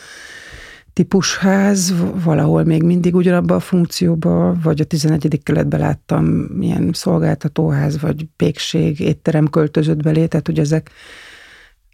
típusház, 0.94 1.94
valahol 2.24 2.64
még 2.64 2.84
mindig 2.84 3.16
ugyanabban 3.16 3.58
a 3.58 3.60
funkcióban, 3.60 4.60
vagy 4.64 4.82
a 4.82 4.84
11. 4.84 5.40
keletben 5.44 5.80
láttam 5.80 6.48
ilyen 6.60 6.90
szolgáltatóház, 6.94 8.00
vagy 8.00 8.28
pékség, 8.36 9.00
étterem 9.00 9.50
költözött 9.50 10.02
belé, 10.04 10.26
tehát 10.28 10.46
hogy 10.46 10.60
ezek 10.60 10.92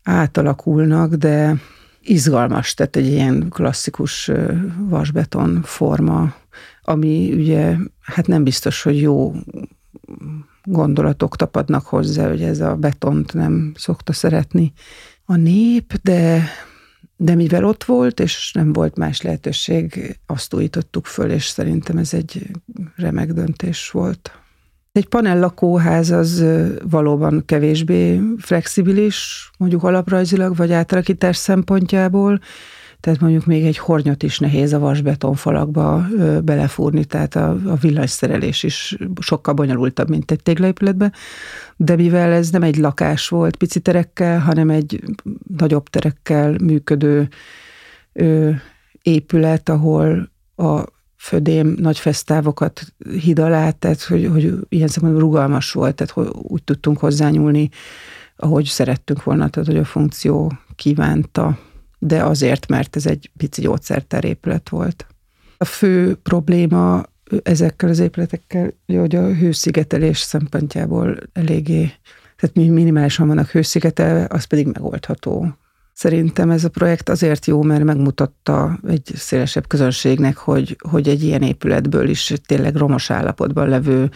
átalakulnak, 0.04 1.14
de 1.14 1.56
izgalmas, 2.02 2.74
tehát 2.74 2.96
egy 2.96 3.08
ilyen 3.08 3.50
klasszikus 3.50 4.32
vasbeton 4.78 5.62
forma, 5.64 6.34
ami 6.82 7.34
ugye 7.34 7.76
hát 8.02 8.28
nem 8.28 8.44
biztos, 8.44 8.82
hogy 8.82 9.02
jó 9.02 9.34
gondolatok 10.64 11.36
tapadnak 11.36 11.86
hozzá, 11.86 12.28
hogy 12.28 12.42
ez 12.42 12.60
a 12.60 12.76
betont 12.76 13.34
nem 13.34 13.72
szokta 13.76 14.14
szeretni 14.14 14.74
a 15.26 15.36
nép, 15.36 15.94
de, 16.02 16.44
de 17.22 17.36
mivel 17.36 17.64
ott 17.64 17.84
volt, 17.84 18.20
és 18.20 18.52
nem 18.54 18.74
volt 18.74 18.98
más 18.98 19.22
lehetőség, 19.22 20.18
azt 20.26 20.54
újítottuk 20.54 21.06
föl, 21.06 21.32
és 21.32 21.46
szerintem 21.46 21.98
ez 21.98 22.14
egy 22.14 22.52
remek 22.96 23.34
döntés 23.34 23.90
volt. 23.92 24.32
Egy 24.92 25.08
panel 25.08 25.40
lakóház 25.40 26.12
az 26.12 26.46
valóban 26.90 27.44
kevésbé 27.46 28.22
flexibilis, 28.38 29.50
mondjuk 29.58 29.84
alaprajzilag, 29.84 30.56
vagy 30.56 30.72
átalakítás 30.72 31.38
szempontjából, 31.38 32.40
tehát 33.00 33.20
mondjuk 33.20 33.46
még 33.46 33.66
egy 33.66 33.78
hornyot 33.78 34.24
is 34.24 34.40
nehéz 34.40 34.74
a 34.74 34.80
vasbetonfalakba 34.80 36.08
belefúrni, 36.44 37.06
tehát 37.06 37.36
a, 37.36 37.50
a 37.50 37.76
villanyszerelés 37.76 38.64
is 38.64 38.98
sokkal 39.20 39.54
bonyolultabb, 39.54 40.10
mint 40.10 40.32
egy 40.32 40.44
téglaépületben, 40.44 41.14
de 41.76 41.96
mivel 41.96 42.32
ez 42.32 42.50
nem 42.50 42.64
egy 42.64 42.78
lakás 42.78 43.28
volt 43.28 43.56
pici 43.56 43.80
terekkel, 43.80 44.40
hanem 44.40 44.70
egy 44.70 45.04
nagyobb 45.58 45.88
terekkel 45.88 46.56
működő 46.62 47.28
ö, 48.14 48.52
épület, 49.02 49.70
ahol 49.70 50.32
a 50.56 50.84
födém 51.16 51.76
nagy 51.80 52.00
fesztávokat 52.00 52.82
hid 53.22 53.40
alá, 53.40 53.72
tehát 53.72 54.02
hogy, 54.02 54.26
hogy 54.32 54.54
ilyen 54.70 54.88
szempontból 54.88 55.24
rugalmas 55.24 55.72
volt, 55.72 55.96
tehát 55.96 56.14
hogy 56.14 56.28
úgy 56.34 56.64
tudtunk 56.64 56.98
hozzányúlni, 56.98 57.70
ahogy 58.36 58.66
szerettünk 58.66 59.24
volna, 59.24 59.50
tehát 59.50 59.70
hogy 59.70 59.78
a 59.78 59.86
funkció 59.86 60.54
kívánta, 60.76 61.58
de 62.00 62.24
azért, 62.24 62.68
mert 62.68 62.96
ez 62.96 63.06
egy 63.06 63.32
pici 63.38 63.62
gyógyszerterépület 63.62 64.70
volt. 64.70 65.06
A 65.58 65.66
fő 65.66 66.16
probléma 66.16 67.04
ezekkel 67.44 67.90
az 67.90 68.00
épületekkel, 68.00 68.74
hogy 68.86 69.16
a 69.16 69.34
hőszigetelés 69.34 70.20
szempontjából 70.20 71.18
eléggé, 71.34 71.92
tehát 72.36 72.56
minimálisan 72.56 73.28
vannak 73.28 73.50
hőszigetelve, 73.50 74.28
az 74.30 74.44
pedig 74.44 74.66
megoldható. 74.66 75.58
Szerintem 75.94 76.50
ez 76.50 76.64
a 76.64 76.70
projekt 76.70 77.10
azért 77.10 77.46
jó, 77.46 77.62
mert 77.62 77.84
megmutatta 77.84 78.80
egy 78.88 79.12
szélesebb 79.16 79.68
közönségnek, 79.68 80.38
hogy, 80.38 80.78
hogy 80.90 81.08
egy 81.08 81.24
ilyen 81.24 81.42
épületből 81.42 82.10
is 82.10 82.34
tényleg 82.46 82.76
romos 82.76 83.10
állapotban 83.10 83.68
levő 83.68 84.10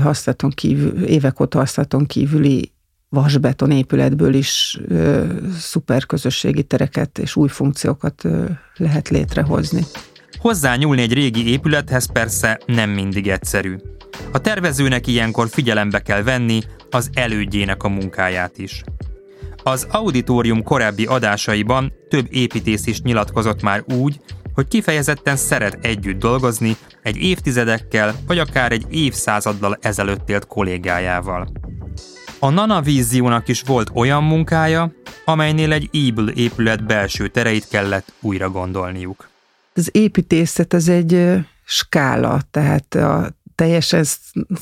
használaton 0.00 0.50
kívül, 0.50 1.04
évek 1.04 1.40
óta 1.40 1.58
használaton 1.58 2.06
kívüli 2.06 2.72
vasbeton 3.14 3.70
épületből 3.70 4.34
is 4.34 4.78
ö, 4.88 5.24
szuper 5.58 6.06
közösségi 6.06 6.62
tereket 6.62 7.18
és 7.18 7.36
új 7.36 7.48
funkciókat 7.48 8.24
ö, 8.24 8.44
lehet 8.76 9.08
létrehozni. 9.08 9.84
Hozzá 10.38 10.76
nyúlni 10.76 11.02
egy 11.02 11.12
régi 11.12 11.50
épülethez 11.50 12.12
persze 12.12 12.60
nem 12.66 12.90
mindig 12.90 13.28
egyszerű. 13.28 13.76
A 14.32 14.38
tervezőnek 14.38 15.06
ilyenkor 15.06 15.48
figyelembe 15.48 15.98
kell 15.98 16.22
venni 16.22 16.60
az 16.90 17.10
elődjének 17.12 17.82
a 17.82 17.88
munkáját 17.88 18.58
is. 18.58 18.82
Az 19.62 19.86
auditorium 19.90 20.62
korábbi 20.62 21.06
adásaiban 21.06 21.92
több 22.08 22.26
építész 22.30 22.86
is 22.86 23.00
nyilatkozott 23.00 23.62
már 23.62 23.84
úgy, 23.94 24.20
hogy 24.54 24.68
kifejezetten 24.68 25.36
szeret 25.36 25.78
együtt 25.84 26.18
dolgozni 26.18 26.76
egy 27.02 27.16
évtizedekkel 27.16 28.14
vagy 28.26 28.38
akár 28.38 28.72
egy 28.72 28.86
évszázaddal 28.90 29.78
ezelőtt 29.80 30.28
élt 30.28 30.46
kollégájával. 30.46 31.52
A 32.44 32.50
Nana 32.50 32.80
Víziónak 32.80 33.48
is 33.48 33.62
volt 33.62 33.90
olyan 33.94 34.24
munkája, 34.24 34.92
amelynél 35.24 35.72
egy 35.72 35.88
Evil 35.92 36.28
épület 36.28 36.86
belső 36.86 37.28
tereit 37.28 37.68
kellett 37.68 38.12
újra 38.20 38.50
gondolniuk. 38.50 39.28
Az 39.74 39.88
építészet 39.92 40.72
az 40.72 40.88
egy 40.88 41.38
skála, 41.64 42.40
tehát 42.50 42.94
a 42.94 43.36
teljesen 43.54 44.04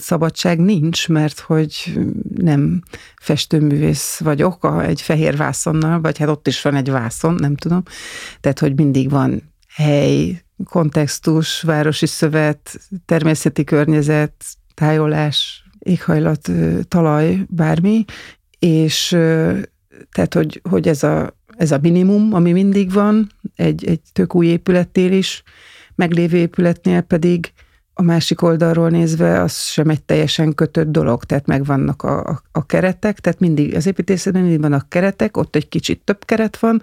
szabadság 0.00 0.58
nincs, 0.58 1.08
mert 1.08 1.40
hogy 1.40 1.98
nem 2.36 2.82
festőművész 3.20 4.18
vagyok 4.18 4.82
egy 4.82 5.00
fehér 5.00 5.36
vászonnal, 5.36 6.00
vagy 6.00 6.18
hát 6.18 6.28
ott 6.28 6.46
is 6.46 6.62
van 6.62 6.74
egy 6.74 6.90
vászon, 6.90 7.34
nem 7.34 7.56
tudom. 7.56 7.82
Tehát, 8.40 8.58
hogy 8.58 8.74
mindig 8.74 9.10
van 9.10 9.52
hely, 9.68 10.42
kontextus, 10.64 11.62
városi 11.62 12.06
szövet, 12.06 12.80
természeti 13.06 13.64
környezet, 13.64 14.44
tájolás, 14.74 15.61
éghajlat, 15.82 16.50
talaj, 16.88 17.38
bármi, 17.48 18.04
és 18.58 19.08
tehát, 20.12 20.34
hogy, 20.34 20.60
hogy 20.68 20.88
ez, 20.88 21.02
a, 21.02 21.36
ez 21.56 21.70
a 21.70 21.78
minimum, 21.82 22.34
ami 22.34 22.52
mindig 22.52 22.92
van, 22.92 23.30
egy, 23.54 23.84
egy 23.84 24.00
tök 24.12 24.34
új 24.34 24.46
épülettél 24.46 25.12
is, 25.12 25.42
meglévő 25.94 26.36
épületnél 26.36 27.00
pedig 27.00 27.52
a 27.94 28.02
másik 28.02 28.42
oldalról 28.42 28.88
nézve 28.88 29.40
az 29.40 29.56
sem 29.56 29.88
egy 29.88 30.02
teljesen 30.02 30.54
kötött 30.54 30.90
dolog, 30.90 31.24
tehát 31.24 31.46
megvannak 31.46 32.02
a, 32.02 32.24
a, 32.24 32.42
a 32.52 32.66
keretek, 32.66 33.20
tehát 33.20 33.40
mindig 33.40 33.74
az 33.74 33.86
építészetben 33.86 34.42
mindig 34.42 34.60
vannak 34.60 34.88
keretek, 34.88 35.36
ott 35.36 35.56
egy 35.56 35.68
kicsit 35.68 36.04
több 36.04 36.24
keret 36.24 36.58
van, 36.58 36.82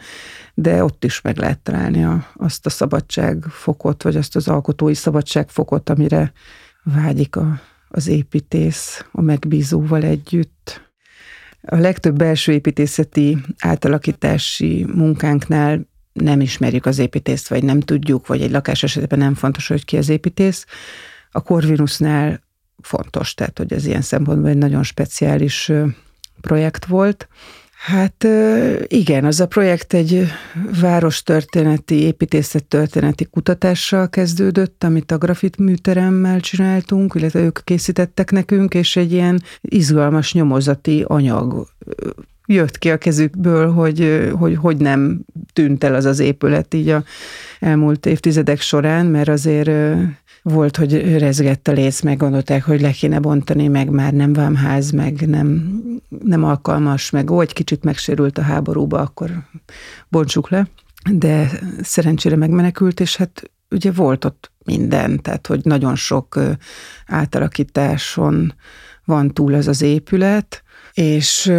de 0.54 0.84
ott 0.84 1.04
is 1.04 1.22
meg 1.22 1.38
lehet 1.38 1.60
találni 1.60 2.04
a, 2.04 2.28
azt 2.36 2.66
a 2.66 2.70
szabadságfokot, 2.70 4.04
vagy 4.04 4.16
azt 4.16 4.36
az 4.36 4.48
alkotói 4.48 4.94
szabadságfokot, 4.94 5.90
amire 5.90 6.32
vágyik 6.84 7.36
a, 7.36 7.62
az 7.90 8.08
építész 8.08 9.06
a 9.12 9.22
megbízóval 9.22 10.04
együtt. 10.04 10.92
A 11.62 11.76
legtöbb 11.76 12.16
belső 12.16 12.52
építészeti 12.52 13.38
átalakítási 13.60 14.86
munkánknál 14.94 15.88
nem 16.14 16.42
ismerjük 16.42 16.86
az 16.86 17.00
építészt, 17.00 17.48
vagy 17.48 17.64
nem 17.64 17.80
tudjuk, 17.80 18.28
vagy 18.28 18.42
egy 18.42 18.52
lakás 18.52 18.84
esetében 18.84 19.20
nem 19.20 19.34
fontos, 19.34 19.68
hogy 19.68 19.86
ki 19.86 19.98
az 19.98 20.10
építész. 20.10 20.66
A 21.32 21.42
Corvinusnál 21.42 22.42
fontos, 22.82 23.34
tehát 23.34 23.58
hogy 23.58 23.74
ez 23.74 23.86
ilyen 23.86 24.02
szempontból 24.02 24.50
egy 24.50 24.58
nagyon 24.58 24.84
speciális 24.84 25.72
projekt 26.42 26.86
volt. 26.86 27.28
Hát 27.80 28.28
igen, 28.88 29.26
az 29.26 29.40
a 29.40 29.48
projekt 29.48 29.94
egy 29.94 30.26
várostörténeti, 30.82 31.96
építészettörténeti 31.96 33.26
kutatással 33.26 34.10
kezdődött, 34.10 34.84
amit 34.84 35.12
a 35.12 35.18
grafit 35.18 35.58
műteremmel 35.58 36.40
csináltunk, 36.40 37.14
illetve 37.16 37.40
ők 37.40 37.60
készítettek 37.64 38.32
nekünk, 38.32 38.74
és 38.74 38.96
egy 38.96 39.12
ilyen 39.12 39.42
izgalmas 39.62 40.34
nyomozati 40.34 41.04
anyag 41.08 41.68
jött 42.46 42.78
ki 42.78 42.92
a 42.92 42.98
kezükből, 42.98 43.72
hogy, 43.72 44.30
hogy 44.40 44.56
hogy 44.56 44.78
nem 44.78 45.20
tűnt 45.54 45.84
el 45.84 45.96
az 45.96 46.06
az 46.06 46.20
épület 46.20 46.74
így 46.74 46.90
a 46.90 47.04
elmúlt 47.60 48.06
évtizedek 48.06 48.62
során, 48.62 49.06
mert 49.06 49.30
azért 49.30 49.70
volt, 50.42 50.78
hogy 50.78 51.18
rezgett 51.18 51.68
a 51.68 51.72
léc, 51.72 52.02
meg 52.02 52.18
gondolták, 52.18 52.64
hogy 52.64 52.82
le 52.82 52.92
kéne 52.92 53.20
bontani, 53.20 53.68
meg 53.68 53.90
már 53.90 54.14
nem 54.14 54.34
vámház, 54.34 54.92
meg 54.92 55.28
nem, 55.28 55.80
nem 56.24 56.44
alkalmas, 56.44 57.10
meg 57.10 57.32
ó, 57.32 57.42
egy 57.42 57.54
kicsit 57.54 57.84
megsérült 57.84 58.38
a 58.38 58.42
háborúba, 58.42 59.00
akkor 59.00 59.32
bontsuk 60.08 60.50
le. 60.50 60.68
De 61.12 61.50
szerencsére 61.82 62.36
megmenekült, 62.36 63.00
és 63.00 63.16
hát 63.16 63.52
ugye 63.70 63.92
volt 63.92 64.26
ott 64.26 64.52
minden, 64.66 65.22
tehát 65.22 65.48
hogy 65.48 65.60
nagyon 65.64 65.96
sok 65.96 66.40
átalakításon 67.06 68.54
van 69.06 69.34
túl 69.34 69.56
ez 69.56 69.68
az 69.68 69.82
épület, 69.82 70.64
És 70.94 71.52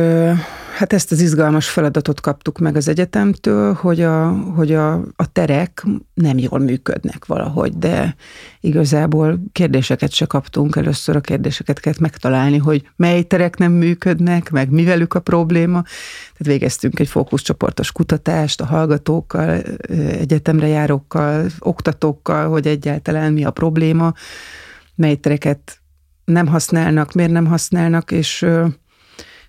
hát 0.77 0.93
ezt 0.93 1.13
az 1.13 1.21
izgalmas 1.21 1.69
feladatot 1.69 2.21
kaptuk 2.21 2.59
meg 2.59 2.77
az 2.77 2.89
egyetemtől, 2.89 3.73
hogy 3.73 4.01
a, 4.01 4.29
hogy 4.33 4.73
a, 4.73 4.93
a 4.95 5.33
terek 5.33 5.87
nem 6.15 6.39
jól 6.39 6.59
működnek 6.59 7.27
valahogy, 7.27 7.79
de 7.79 8.15
igazából 8.61 9.41
kérdéseket 9.53 10.13
se 10.13 10.27
kaptunk. 10.27 10.77
Először 10.77 11.17
a 11.17 11.21
kérdéseket 11.21 11.81
kellett 11.81 11.99
megtalálni, 11.99 12.59
hogy 12.59 12.89
mely 12.97 13.23
terek 13.23 13.57
nem 13.57 13.73
működnek, 13.73 14.51
meg 14.51 14.71
mi 14.71 14.85
velük 14.85 15.15
a 15.15 15.21
probléma. 15.21 15.83
Tehát 15.83 16.59
végeztünk 16.59 17.01
egy 17.01 17.09
fókuszcsoportos 17.09 17.93
kutatást 17.93 18.61
a 18.61 18.67
hallgatókkal, 18.67 19.63
egyetemre 20.21 20.67
járókkal, 20.67 21.47
oktatókkal, 21.59 22.49
hogy 22.49 22.67
egyáltalán 22.67 23.33
mi 23.33 23.45
a 23.45 23.51
probléma, 23.51 24.13
mely 24.95 25.17
tereket 25.17 25.81
nem 26.25 26.47
használnak, 26.47 27.13
miért 27.13 27.31
nem 27.31 27.47
használnak, 27.47 28.11
és 28.11 28.47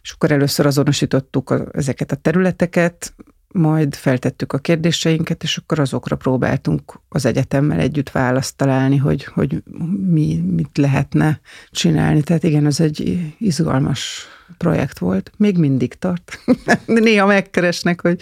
és 0.01 0.11
akkor 0.11 0.31
először 0.31 0.65
azonosítottuk 0.65 1.49
a, 1.49 1.65
ezeket 1.73 2.11
a 2.11 2.15
területeket, 2.15 3.13
majd 3.53 3.95
feltettük 3.95 4.53
a 4.53 4.57
kérdéseinket, 4.57 5.43
és 5.43 5.57
akkor 5.57 5.79
azokra 5.79 6.15
próbáltunk 6.15 6.99
az 7.09 7.25
egyetemmel 7.25 7.79
együtt 7.79 8.09
választ 8.09 8.55
találni, 8.57 8.97
hogy, 8.97 9.23
hogy 9.23 9.63
mi, 10.07 10.35
mit 10.35 10.77
lehetne 10.77 11.39
csinálni. 11.71 12.21
Tehát 12.21 12.43
igen, 12.43 12.65
az 12.65 12.81
egy 12.81 13.19
izgalmas 13.37 14.27
projekt 14.57 14.99
volt. 14.99 15.31
Még 15.37 15.57
mindig 15.57 15.93
tart. 15.93 16.39
Néha 16.85 17.25
megkeresnek, 17.25 18.01
hogy 18.01 18.21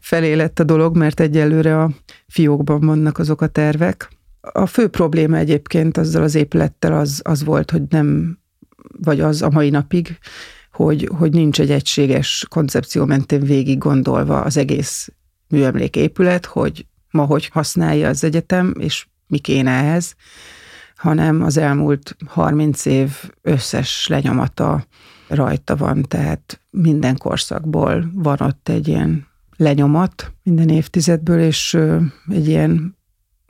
felé 0.00 0.32
lett 0.32 0.58
a 0.58 0.64
dolog, 0.64 0.96
mert 0.96 1.20
egyelőre 1.20 1.82
a 1.82 1.90
fiókban 2.28 2.80
vannak 2.80 3.18
azok 3.18 3.40
a 3.40 3.46
tervek. 3.46 4.08
A 4.40 4.66
fő 4.66 4.88
probléma 4.88 5.36
egyébként 5.36 5.96
azzal 5.96 6.22
az 6.22 6.34
épülettel 6.34 6.98
az, 6.98 7.20
az 7.24 7.44
volt, 7.44 7.70
hogy 7.70 7.82
nem, 7.88 8.38
vagy 8.98 9.20
az 9.20 9.42
a 9.42 9.50
mai 9.50 9.70
napig, 9.70 10.18
hogy, 10.84 11.08
hogy 11.18 11.32
nincs 11.32 11.60
egy 11.60 11.70
egységes 11.70 12.46
koncepció 12.48 13.04
mentén 13.04 13.40
végig 13.40 13.78
gondolva 13.78 14.40
az 14.40 14.56
egész 14.56 15.12
műemléképület, 15.48 16.46
hogy 16.46 16.86
ma 17.10 17.24
hogy 17.24 17.48
használja 17.48 18.08
az 18.08 18.24
egyetem, 18.24 18.74
és 18.78 19.06
mi 19.26 19.38
kéne 19.38 19.70
ehhez, 19.70 20.14
hanem 20.96 21.42
az 21.42 21.56
elmúlt 21.56 22.16
30 22.26 22.84
év 22.84 23.10
összes 23.42 24.06
lenyomata 24.06 24.84
rajta 25.28 25.76
van, 25.76 26.02
tehát 26.02 26.60
minden 26.70 27.16
korszakból 27.16 28.10
van 28.14 28.40
ott 28.40 28.68
egy 28.68 28.88
ilyen 28.88 29.26
lenyomat 29.56 30.32
minden 30.42 30.68
évtizedből, 30.68 31.40
és 31.40 31.78
egy 32.28 32.48
ilyen 32.48 32.98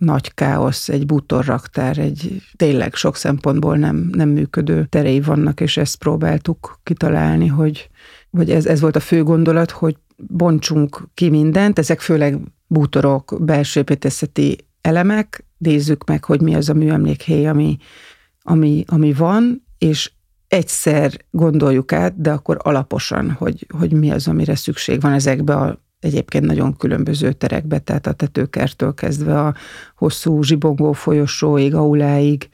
nagy 0.00 0.34
káosz, 0.34 0.88
egy 0.88 1.06
bútorraktár, 1.06 1.98
egy 1.98 2.42
tényleg 2.56 2.94
sok 2.94 3.16
szempontból 3.16 3.76
nem, 3.76 4.10
nem 4.12 4.28
működő 4.28 4.86
terei 4.88 5.20
vannak, 5.20 5.60
és 5.60 5.76
ezt 5.76 5.96
próbáltuk 5.96 6.80
kitalálni, 6.82 7.46
hogy 7.46 7.90
vagy 8.30 8.50
ez, 8.50 8.66
ez 8.66 8.80
volt 8.80 8.96
a 8.96 9.00
fő 9.00 9.22
gondolat, 9.22 9.70
hogy 9.70 9.96
bontsunk 10.16 11.08
ki 11.14 11.30
mindent, 11.30 11.78
ezek 11.78 12.00
főleg 12.00 12.38
bútorok, 12.66 13.38
belső 13.40 13.80
építészeti 13.80 14.58
elemek, 14.80 15.44
nézzük 15.58 16.04
meg, 16.04 16.24
hogy 16.24 16.40
mi 16.40 16.54
az 16.54 16.68
a 16.68 16.74
műemlékhely, 16.74 17.46
ami, 17.46 17.76
ami, 18.42 18.84
ami 18.86 19.12
van, 19.12 19.66
és 19.78 20.12
egyszer 20.48 21.12
gondoljuk 21.30 21.92
át, 21.92 22.20
de 22.20 22.30
akkor 22.30 22.58
alaposan, 22.62 23.30
hogy, 23.30 23.66
hogy 23.78 23.92
mi 23.92 24.10
az, 24.10 24.28
amire 24.28 24.54
szükség 24.54 25.00
van 25.00 25.12
ezekbe 25.12 25.54
a 25.54 25.80
egyébként 26.00 26.46
nagyon 26.46 26.76
különböző 26.76 27.32
terekbe, 27.32 27.78
tehát 27.78 28.06
a 28.06 28.12
tetőkertől 28.12 28.94
kezdve 28.94 29.40
a 29.40 29.54
hosszú 29.96 30.42
zsibongó 30.42 30.92
folyosóig, 30.92 31.74
auláig, 31.74 32.48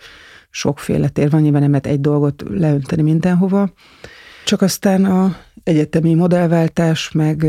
sokféle 0.51 1.09
tér 1.09 1.31
van, 1.31 1.41
nyilván 1.41 1.61
nem 1.61 1.71
lehet 1.71 1.87
egy 1.87 2.01
dolgot 2.01 2.45
leönteni 2.49 3.03
mindenhova. 3.03 3.73
Csak 4.45 4.63
aztán 4.63 5.05
a 5.05 5.37
egyetemi 5.65 6.15
modellváltás, 6.15 7.11
meg 7.11 7.47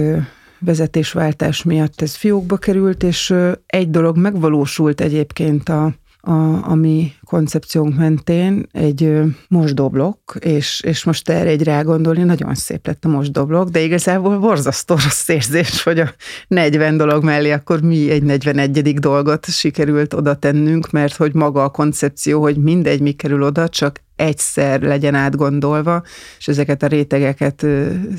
vezetésváltás 0.59 1.63
miatt 1.63 2.01
ez 2.01 2.15
fiókba 2.15 2.57
került, 2.57 3.03
és 3.03 3.33
egy 3.65 3.89
dolog 3.89 4.17
megvalósult 4.17 5.01
egyébként 5.01 5.69
a 5.69 5.93
a, 6.19 6.69
a 6.69 6.75
mi 6.75 7.13
koncepciónk 7.23 7.97
mentén 7.97 8.67
egy 8.71 9.21
mosdóblokk, 9.47 10.35
és, 10.39 10.81
és 10.81 11.03
most 11.03 11.29
erre 11.29 11.49
egy 11.49 11.63
rágondolni, 11.63 12.23
nagyon 12.23 12.55
szép 12.55 12.87
lett 12.87 13.05
a 13.05 13.07
mosdóblokk, 13.07 13.69
de 13.69 13.79
igazából 13.79 14.39
borzasztó 14.39 14.95
rossz 14.95 15.27
érzés, 15.27 15.83
hogy 15.83 15.99
a 15.99 16.13
40 16.47 16.97
dolog 16.97 17.23
mellé 17.23 17.51
akkor 17.51 17.81
mi 17.81 18.09
egy 18.09 18.23
41. 18.23 18.99
dolgot 18.99 19.45
sikerült 19.45 20.13
oda 20.13 20.35
tennünk, 20.35 20.91
mert 20.91 21.15
hogy 21.15 21.33
maga 21.33 21.63
a 21.63 21.69
koncepció, 21.69 22.41
hogy 22.41 22.57
mindegy, 22.57 23.01
mi 23.01 23.11
kerül 23.11 23.43
oda, 23.43 23.69
csak 23.69 24.01
egyszer 24.15 24.81
legyen 24.81 25.15
átgondolva, 25.15 26.03
és 26.37 26.47
ezeket 26.47 26.83
a 26.83 26.87
rétegeket 26.87 27.65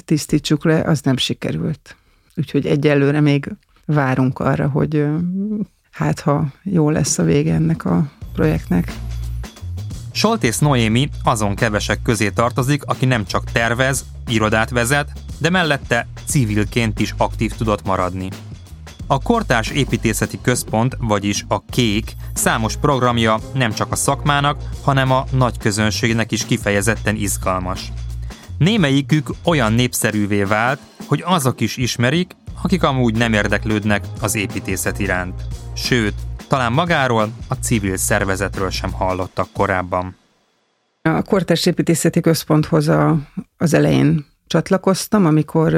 tisztítsuk 0.05 0.65
le, 0.65 0.81
az 0.81 1.01
nem 1.01 1.17
sikerült. 1.17 1.97
Úgyhogy 2.37 2.67
egyelőre 2.67 3.21
még 3.21 3.57
várunk 3.85 4.39
arra, 4.39 4.69
hogy 4.69 5.07
hát 5.99 6.21
ha 6.21 6.47
jó 6.63 6.91
lesz 6.91 7.19
a 7.19 7.23
vége 7.23 7.55
ennek 7.55 7.85
a 7.85 8.11
projektnek. 8.33 8.93
Soltész 10.13 10.59
Noémi 10.59 11.09
azon 11.25 11.55
kevesek 11.55 12.03
közé 12.03 12.31
tartozik, 12.31 12.85
aki 12.85 13.05
nem 13.05 13.25
csak 13.25 13.45
tervez, 13.53 14.05
irodát 14.29 14.71
vezet, 14.71 15.13
de 15.39 15.51
mellette 15.51 16.09
civilként 16.25 17.01
is 17.01 17.15
aktív 17.17 17.53
tudott 17.53 17.85
maradni. 17.85 18.29
A 19.07 19.19
Kortárs 19.19 19.71
Építészeti 19.71 20.39
Központ, 20.43 20.97
vagyis 21.01 21.45
a 21.49 21.65
KÉK 21.65 22.13
számos 22.35 22.77
programja 22.77 23.39
nem 23.55 23.73
csak 23.73 23.93
a 23.93 23.97
szakmának, 23.97 24.63
hanem 24.83 25.11
a 25.11 25.25
nagy 25.33 25.59
közönségnek 25.59 26.33
is 26.33 26.47
kifejezetten 26.47 27.17
izgalmas. 27.17 27.93
Némelyikük 28.59 29.31
olyan 29.45 29.73
népszerűvé 29.73 30.43
vált, 30.43 30.81
hogy 31.07 31.23
azok 31.27 31.61
is 31.61 31.77
ismerik, 31.77 32.37
akik 32.63 32.83
amúgy 32.83 33.17
nem 33.17 33.33
érdeklődnek 33.33 34.05
az 34.21 34.35
építészet 34.35 34.99
iránt. 34.99 35.43
Sőt, 35.79 36.15
talán 36.49 36.73
magáról, 36.73 37.33
a 37.49 37.55
civil 37.55 37.97
szervezetről 37.97 38.71
sem 38.71 38.93
hallottak 38.93 39.49
korábban. 39.53 40.17
A 41.03 41.23
Kortárs 41.23 41.67
Építészeti 41.67 42.21
Központhoz 42.21 42.89
a, 42.89 43.19
az 43.57 43.75
elején 43.75 44.27
csatlakoztam, 44.47 45.27
amikor 45.27 45.73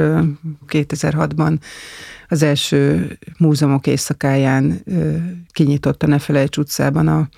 2006-ban 0.67 1.59
az 2.27 2.41
első 2.43 3.17
múzeumok 3.37 3.87
éjszakáján 3.87 4.83
kinyitott 5.51 6.03
a 6.03 6.07
Nefelejts 6.07 6.57
utcában 6.57 7.07
a, 7.07 7.29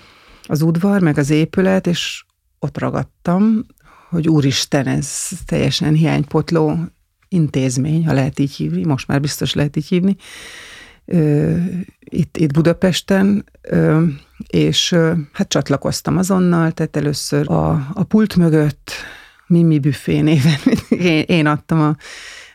az 0.42 0.62
udvar, 0.62 1.00
meg 1.00 1.18
az 1.18 1.30
épület, 1.30 1.86
és 1.86 2.24
ott 2.58 2.78
ragadtam, 2.78 3.66
hogy 4.08 4.28
úristen, 4.28 4.86
ez 4.86 5.28
teljesen 5.46 5.94
hiánypotló 5.94 6.78
intézmény, 7.28 8.06
ha 8.06 8.12
lehet 8.12 8.38
így 8.38 8.52
hívni, 8.52 8.84
most 8.84 9.06
már 9.06 9.20
biztos 9.20 9.54
lehet 9.54 9.76
így 9.76 9.88
hívni, 9.88 10.16
itt, 11.98 12.36
itt 12.36 12.52
Budapesten, 12.52 13.44
és 14.46 14.96
hát 15.32 15.48
csatlakoztam 15.48 16.16
azonnal, 16.16 16.72
tehát 16.72 16.96
először 16.96 17.50
a, 17.50 17.70
a 17.94 18.04
pult 18.04 18.36
mögött 18.36 18.90
Mimi 19.46 19.78
büfé 19.78 20.20
néven 20.20 20.58
én, 20.88 21.24
én 21.26 21.46
adtam 21.46 21.80
a, 21.80 21.96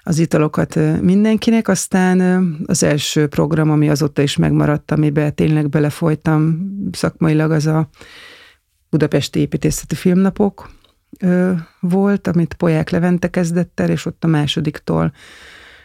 az 0.04 0.20
italokat 0.20 0.80
mindenkinek, 1.02 1.68
aztán 1.68 2.20
az 2.66 2.84
első 2.84 3.28
program, 3.28 3.72
ami 3.72 3.90
azóta 3.90 4.22
is 4.22 4.38
megmaradt, 4.38 4.92
amiben 4.92 5.36
tényleg 5.36 5.70
belefolytam 5.70 6.70
szakmailag, 6.92 7.52
az 7.52 7.68
a 7.68 7.90
Budapesti 8.90 9.40
Építészeti 9.40 9.96
Filmnapok 9.96 10.70
volt, 11.80 12.28
amit 12.28 12.54
Poják 12.54 12.90
Levente 12.90 13.30
kezdett 13.30 13.80
el, 13.80 13.90
és 13.90 14.06
ott 14.06 14.24
a 14.24 14.28
másodiktól 14.28 15.14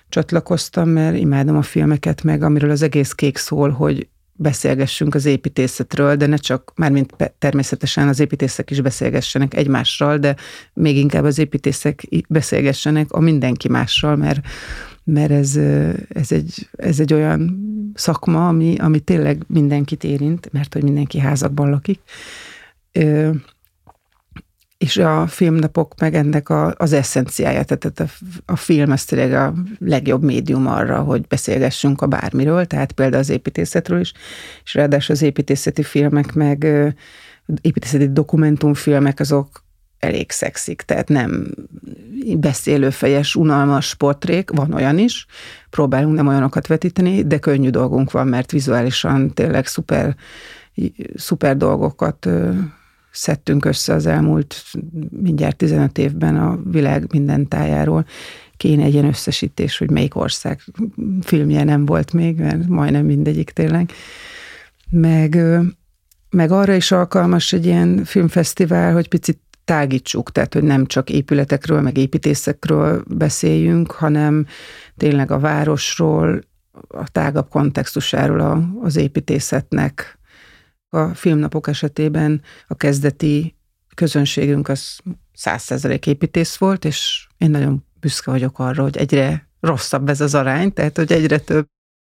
csatlakoztam, 0.09 0.89
mert 0.89 1.17
imádom 1.17 1.57
a 1.57 1.63
filmeket, 1.63 2.23
meg 2.23 2.43
amiről 2.43 2.71
az 2.71 2.83
egész 2.83 3.13
kék 3.13 3.37
szól, 3.37 3.71
hogy 3.71 4.09
beszélgessünk 4.37 5.15
az 5.15 5.25
építészetről, 5.25 6.17
de 6.17 6.27
ne 6.27 6.37
csak, 6.37 6.73
mármint 6.75 7.33
természetesen 7.39 8.09
az 8.09 8.21
építészek 8.21 8.71
is 8.71 8.81
beszélgessenek 8.81 9.55
egymással, 9.55 10.19
de 10.19 10.37
még 10.73 10.97
inkább 10.97 11.25
az 11.25 11.39
építészek 11.39 12.09
beszélgessenek 12.29 13.13
a 13.13 13.21
mindenki 13.21 13.69
mással, 13.69 14.17
mert, 14.17 14.41
mert 15.05 15.31
ez, 15.31 15.57
ez, 16.09 16.33
egy, 16.33 16.69
ez 16.73 17.01
egy 17.01 17.13
olyan 17.13 17.63
szakma, 17.95 18.49
ami, 18.49 18.77
ami 18.79 19.01
tényleg 19.01 19.43
mindenkit 19.47 20.05
érint, 20.05 20.53
mert 20.53 20.73
hogy 20.73 20.83
mindenki 20.83 21.19
házakban 21.19 21.71
lakik 21.71 22.01
és 24.85 24.97
a 24.97 25.27
filmnapok 25.27 25.95
meg 26.01 26.15
ennek 26.15 26.49
a, 26.49 26.75
az 26.77 26.93
eszenciája, 26.93 27.63
tehát 27.63 28.01
a, 28.01 28.05
a 28.53 28.57
film 28.57 28.91
az 28.91 29.05
tényleg 29.05 29.33
a 29.33 29.55
legjobb 29.79 30.23
médium 30.23 30.67
arra, 30.67 30.99
hogy 31.01 31.27
beszélgessünk 31.27 32.03
a 32.03 32.07
bármiről, 32.07 32.65
tehát 32.65 32.93
például 32.93 33.23
az 33.23 33.29
építészetről 33.29 34.01
is, 34.01 34.13
és 34.65 34.75
ráadásul 34.75 35.15
az 35.15 35.23
építészeti 35.23 35.83
filmek 35.83 36.33
meg 36.33 36.65
építészeti 37.61 38.13
dokumentumfilmek 38.13 39.21
azok 39.21 39.65
elég 39.99 40.31
szexik, 40.31 40.83
tehát 40.83 41.09
nem 41.09 41.47
beszélőfejes, 42.37 43.35
unalmas 43.35 43.95
portrék, 43.95 44.51
van 44.51 44.73
olyan 44.73 44.99
is, 44.99 45.27
próbálunk 45.71 46.15
nem 46.15 46.27
olyanokat 46.27 46.67
vetíteni, 46.67 47.23
de 47.23 47.39
könnyű 47.39 47.71
dolgunk 47.71 48.11
van, 48.11 48.27
mert 48.27 48.51
vizuálisan 48.51 49.35
tényleg 49.35 49.67
szuper, 49.67 50.17
szuper 51.15 51.57
dolgokat 51.57 52.29
szedtünk 53.15 53.65
össze 53.65 53.95
az 53.95 54.07
elmúlt 54.07 54.63
mindjárt 55.11 55.57
15 55.57 55.99
évben 55.99 56.37
a 56.37 56.59
világ 56.71 57.07
minden 57.13 57.49
tájáról. 57.49 58.07
Kéne 58.57 58.85
egy 58.85 58.93
ilyen 58.93 59.05
összesítés, 59.05 59.79
hogy 59.79 59.91
melyik 59.91 60.17
ország 60.17 60.61
filmje 61.21 61.65
nem 61.65 61.85
volt 61.85 62.13
még, 62.13 62.39
mert 62.39 62.69
majdnem 62.69 63.05
mindegyik 63.05 63.51
tényleg. 63.51 63.93
Meg, 64.91 65.39
meg 66.31 66.51
arra 66.51 66.75
is 66.75 66.93
alkalmas 66.93 67.53
egy 67.53 67.67
ilyen 67.67 68.05
filmfesztivál, 68.05 68.93
hogy 68.93 69.09
picit 69.09 69.39
tágítsuk, 69.65 70.33
tehát 70.33 70.55
hogy 70.55 70.63
nem 70.63 70.87
csak 70.87 71.11
épületekről, 71.11 71.81
meg 71.81 71.97
építészekről 71.97 73.05
beszéljünk, 73.09 73.91
hanem 73.91 74.47
tényleg 74.97 75.31
a 75.31 75.39
városról, 75.39 76.41
a 76.89 77.11
tágabb 77.13 77.49
kontextusáról 77.49 78.75
az 78.83 78.97
építészetnek. 78.97 80.19
A 80.95 81.15
filmnapok 81.15 81.69
esetében 81.69 82.43
a 82.67 82.75
kezdeti 82.75 83.57
közönségünk 83.95 84.69
az 84.69 84.99
százszerzelék 85.33 86.07
építész 86.07 86.57
volt, 86.57 86.85
és 86.85 87.27
én 87.39 87.51
nagyon 87.51 87.85
büszke 88.01 88.31
vagyok 88.31 88.59
arra, 88.59 88.83
hogy 88.83 88.97
egyre 88.97 89.49
rosszabb 89.61 90.09
ez 90.09 90.21
az 90.21 90.35
arány, 90.35 90.73
tehát 90.73 90.97
hogy 90.97 91.13
egyre 91.13 91.39
több 91.39 91.67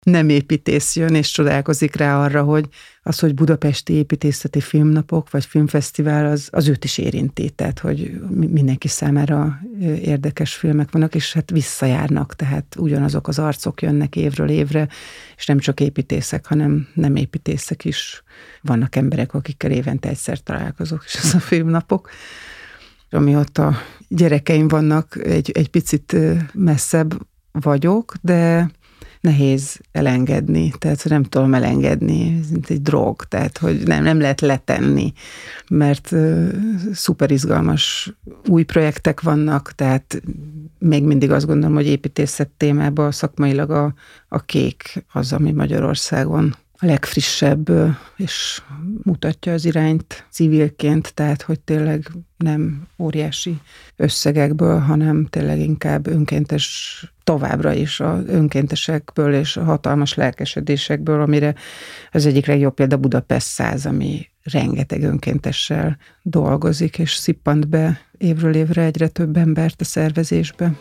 nem 0.05 0.29
építész 0.29 0.95
jön, 0.95 1.15
és 1.15 1.31
csodálkozik 1.31 1.95
rá 1.95 2.23
arra, 2.23 2.43
hogy 2.43 2.67
az, 3.03 3.19
hogy 3.19 3.33
budapesti 3.33 3.93
építészeti 3.93 4.61
filmnapok, 4.61 5.31
vagy 5.31 5.45
filmfesztivál, 5.45 6.25
az, 6.25 6.47
az 6.51 6.67
őt 6.67 6.83
is 6.83 6.97
érinti, 6.97 7.49
tehát 7.49 7.79
hogy 7.79 8.21
mindenki 8.29 8.87
számára 8.87 9.59
érdekes 10.01 10.53
filmek 10.53 10.91
vannak, 10.91 11.15
és 11.15 11.33
hát 11.33 11.49
visszajárnak, 11.49 12.35
tehát 12.35 12.75
ugyanazok 12.77 13.27
az 13.27 13.39
arcok 13.39 13.81
jönnek 13.81 14.15
évről 14.15 14.49
évre, 14.49 14.87
és 15.37 15.45
nem 15.45 15.59
csak 15.59 15.79
építészek, 15.79 16.45
hanem 16.45 16.87
nem 16.93 17.15
építészek 17.15 17.85
is. 17.85 18.23
Vannak 18.61 18.95
emberek, 18.95 19.33
akikkel 19.33 19.71
évente 19.71 20.09
egyszer 20.09 20.39
találkozok, 20.39 21.03
és 21.05 21.13
ez 21.15 21.33
a 21.33 21.39
filmnapok. 21.39 22.09
Amióta 23.09 23.77
gyerekeim 24.07 24.67
vannak, 24.67 25.25
egy, 25.25 25.51
egy 25.51 25.69
picit 25.69 26.15
messzebb 26.53 27.13
vagyok, 27.51 28.13
de 28.21 28.69
nehéz 29.21 29.79
elengedni, 29.91 30.73
tehát 30.77 31.03
nem 31.03 31.23
tudom 31.23 31.53
elengedni, 31.53 32.39
ez 32.41 32.49
mint 32.49 32.69
egy 32.69 32.81
drog, 32.81 33.23
tehát 33.23 33.57
hogy 33.57 33.87
nem, 33.87 34.03
nem 34.03 34.19
lehet 34.19 34.41
letenni, 34.41 35.13
mert 35.69 36.11
uh, 36.11 36.49
szuper 36.93 37.31
izgalmas 37.31 38.13
új 38.47 38.63
projektek 38.63 39.21
vannak, 39.21 39.71
tehát 39.75 40.21
még 40.79 41.03
mindig 41.03 41.31
azt 41.31 41.45
gondolom, 41.45 41.75
hogy 41.75 41.87
építészet 41.87 42.49
témában 42.57 43.11
szakmailag 43.11 43.69
a, 43.69 43.93
a 44.27 44.39
kék 44.39 45.05
az, 45.13 45.33
ami 45.33 45.51
Magyarországon 45.51 46.55
a 46.81 46.85
legfrissebb, 46.85 47.69
és 48.15 48.61
mutatja 49.03 49.53
az 49.53 49.65
irányt 49.65 50.25
civilként, 50.31 51.13
tehát 51.13 51.41
hogy 51.41 51.59
tényleg 51.59 52.11
nem 52.37 52.87
óriási 52.97 53.57
összegekből, 53.95 54.79
hanem 54.79 55.25
tényleg 55.25 55.59
inkább 55.59 56.07
önkéntes 56.07 57.05
továbbra 57.23 57.73
is 57.73 57.99
az 57.99 58.23
önkéntesekből 58.27 59.33
és 59.33 59.57
a 59.57 59.63
hatalmas 59.63 60.13
lelkesedésekből, 60.13 61.21
amire 61.21 61.55
az 62.11 62.25
egyik 62.25 62.45
legjobb 62.45 62.73
példa 62.73 62.97
Budapest 62.97 63.47
száz, 63.47 63.85
ami 63.85 64.27
rengeteg 64.43 65.03
önkéntessel 65.03 65.97
dolgozik, 66.21 66.99
és 66.99 67.13
szippant 67.13 67.67
be 67.67 68.01
évről 68.17 68.55
évre 68.55 68.83
egyre 68.83 69.07
több 69.07 69.37
embert 69.37 69.81
a 69.81 69.83
szervezésbe. 69.83 70.73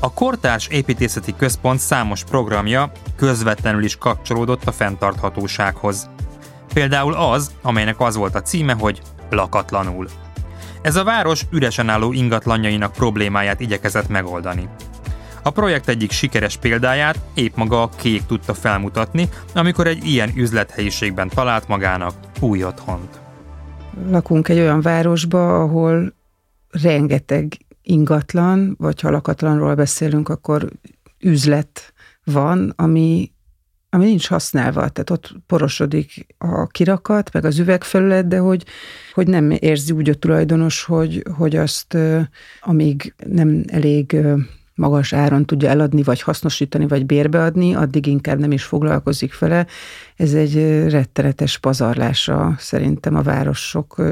A 0.00 0.12
Kortárs 0.12 0.66
Építészeti 0.68 1.34
Központ 1.36 1.78
számos 1.78 2.24
programja 2.24 2.92
közvetlenül 3.16 3.84
is 3.84 3.96
kapcsolódott 3.96 4.64
a 4.64 4.72
fenntarthatósághoz. 4.72 6.08
Például 6.72 7.14
az, 7.14 7.50
amelynek 7.62 8.00
az 8.00 8.16
volt 8.16 8.34
a 8.34 8.42
címe, 8.42 8.72
hogy 8.72 9.00
lakatlanul. 9.30 10.08
Ez 10.82 10.96
a 10.96 11.04
város 11.04 11.42
üresen 11.50 11.88
álló 11.88 12.12
ingatlanjainak 12.12 12.92
problémáját 12.92 13.60
igyekezett 13.60 14.08
megoldani. 14.08 14.68
A 15.42 15.50
projekt 15.50 15.88
egyik 15.88 16.10
sikeres 16.10 16.56
példáját 16.56 17.18
épp 17.34 17.56
maga 17.56 17.82
a 17.82 17.88
kék 17.96 18.26
tudta 18.26 18.54
felmutatni, 18.54 19.28
amikor 19.54 19.86
egy 19.86 20.04
ilyen 20.04 20.30
üzlethelyiségben 20.36 21.28
talált 21.28 21.68
magának 21.68 22.14
új 22.40 22.64
otthont. 22.64 23.20
Lakunk 24.08 24.48
egy 24.48 24.58
olyan 24.58 24.80
városba, 24.80 25.62
ahol 25.62 26.14
rengeteg 26.70 27.56
ingatlan, 27.84 28.74
vagy 28.78 29.00
ha 29.00 29.10
lakatlanról 29.10 29.74
beszélünk, 29.74 30.28
akkor 30.28 30.70
üzlet 31.20 31.92
van, 32.24 32.72
ami, 32.76 33.32
ami 33.90 34.04
nincs 34.04 34.28
használva, 34.28 34.88
tehát 34.88 35.10
ott 35.10 35.34
porosodik 35.46 36.26
a 36.38 36.66
kirakat, 36.66 37.32
meg 37.32 37.44
az 37.44 37.58
üvegfelület, 37.58 38.28
de 38.28 38.38
hogy, 38.38 38.64
hogy 39.12 39.26
nem 39.26 39.50
érzi 39.50 39.92
úgy 39.92 40.08
a 40.08 40.14
tulajdonos, 40.14 40.84
hogy, 40.84 41.22
hogy 41.36 41.56
azt, 41.56 41.96
amíg 42.60 43.14
nem 43.26 43.62
elég 43.66 44.16
magas 44.74 45.12
áron 45.12 45.44
tudja 45.44 45.68
eladni, 45.68 46.02
vagy 46.02 46.22
hasznosítani, 46.22 46.86
vagy 46.86 47.06
bérbeadni, 47.06 47.74
addig 47.74 48.06
inkább 48.06 48.38
nem 48.38 48.52
is 48.52 48.64
foglalkozik 48.64 49.38
vele. 49.38 49.66
Ez 50.16 50.34
egy 50.34 50.54
rettenetes 50.90 51.58
pazarlása 51.58 52.54
szerintem 52.58 53.14
a 53.14 53.22
városok 53.22 54.02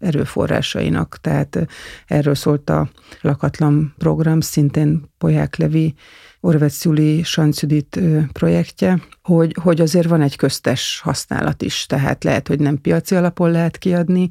erőforrásainak. 0.00 1.18
Tehát 1.20 1.66
erről 2.06 2.34
szólt 2.34 2.70
a 2.70 2.88
lakatlan 3.20 3.94
program, 3.98 4.40
szintén 4.40 5.02
Poják 5.18 5.56
Levi, 5.56 5.94
Orvec 6.40 6.84
Juli, 6.84 7.22
Sancudit 7.22 8.00
projektje, 8.32 9.00
hogy, 9.22 9.56
hogy 9.62 9.80
azért 9.80 10.08
van 10.08 10.20
egy 10.20 10.36
köztes 10.36 11.00
használat 11.04 11.62
is, 11.62 11.86
tehát 11.86 12.24
lehet, 12.24 12.48
hogy 12.48 12.60
nem 12.60 12.80
piaci 12.80 13.14
alapon 13.14 13.50
lehet 13.50 13.78
kiadni, 13.78 14.28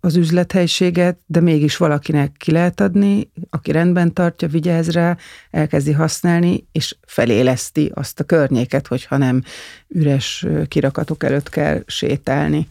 az 0.00 0.16
üzlethelyiséget, 0.16 1.18
de 1.26 1.40
mégis 1.40 1.76
valakinek 1.76 2.32
ki 2.36 2.52
lehet 2.52 2.80
adni, 2.80 3.30
aki 3.50 3.72
rendben 3.72 4.12
tartja, 4.12 4.48
vigyáz 4.48 4.90
rá, 4.90 5.16
elkezdi 5.50 5.92
használni, 5.92 6.66
és 6.72 6.96
feléleszti 7.06 7.90
azt 7.94 8.20
a 8.20 8.24
környéket, 8.24 8.86
hogyha 8.86 9.16
nem 9.16 9.42
üres 9.88 10.46
kirakatok 10.68 11.24
előtt 11.24 11.48
kell 11.48 11.82
sétálni. 11.86 12.68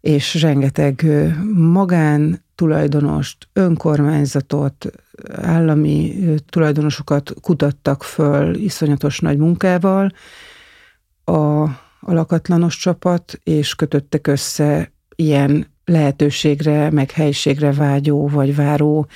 És 0.00 0.40
rengeteg 0.42 1.06
magán 1.54 2.44
tulajdonost, 2.54 3.48
önkormányzatot, 3.52 4.86
állami 5.32 6.14
tulajdonosokat 6.48 7.32
kutattak 7.40 8.02
föl 8.02 8.54
iszonyatos 8.54 9.18
nagy 9.18 9.38
munkával 9.38 10.12
a, 11.24 11.62
a 12.00 12.12
lakatlanos 12.12 12.76
csapat, 12.76 13.40
és 13.42 13.74
kötöttek 13.74 14.26
össze 14.26 14.92
ilyen 15.16 15.66
lehetőségre, 15.88 16.90
meg 16.90 17.10
helyiségre 17.10 17.72
vágyó 17.72 18.28
vagy 18.28 18.54
váró 18.54 19.06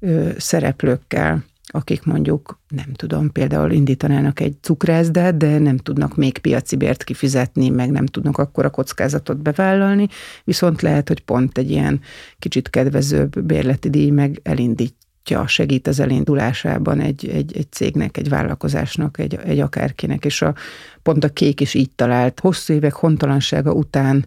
ö, 0.00 0.30
szereplőkkel, 0.36 1.44
akik 1.66 2.04
mondjuk, 2.04 2.60
nem 2.68 2.92
tudom, 2.92 3.32
például 3.32 3.70
indítanának 3.70 4.40
egy 4.40 4.56
cukrászdát, 4.60 5.36
de 5.36 5.58
nem 5.58 5.76
tudnak 5.76 6.16
még 6.16 6.38
piaci 6.38 6.76
bért 6.76 7.04
kifizetni, 7.04 7.68
meg 7.68 7.90
nem 7.90 8.06
tudnak 8.06 8.38
akkora 8.38 8.70
kockázatot 8.70 9.36
bevállalni, 9.36 10.08
viszont 10.44 10.82
lehet, 10.82 11.08
hogy 11.08 11.20
pont 11.20 11.58
egy 11.58 11.70
ilyen 11.70 12.00
kicsit 12.38 12.70
kedvezőbb 12.70 13.40
bérleti 13.40 13.90
díj 13.90 14.10
meg 14.10 14.40
elindítja, 14.42 15.46
segít 15.46 15.86
az 15.86 16.00
elindulásában 16.00 17.00
egy, 17.00 17.28
egy, 17.28 17.56
egy 17.56 17.72
cégnek, 17.72 18.16
egy 18.16 18.28
vállalkozásnak, 18.28 19.18
egy, 19.18 19.38
egy 19.44 19.60
akárkinek, 19.60 20.24
és 20.24 20.42
a, 20.42 20.54
pont 21.02 21.24
a 21.24 21.28
kék 21.28 21.60
is 21.60 21.74
így 21.74 21.90
talált. 21.90 22.40
Hosszú 22.40 22.72
évek 22.72 22.92
hontalansága 22.92 23.72
után 23.72 24.26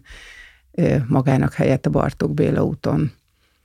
magának 1.08 1.54
helyett 1.54 1.86
a 1.86 1.90
Bartók 1.90 2.34
Béla 2.34 2.64
úton. 2.64 3.12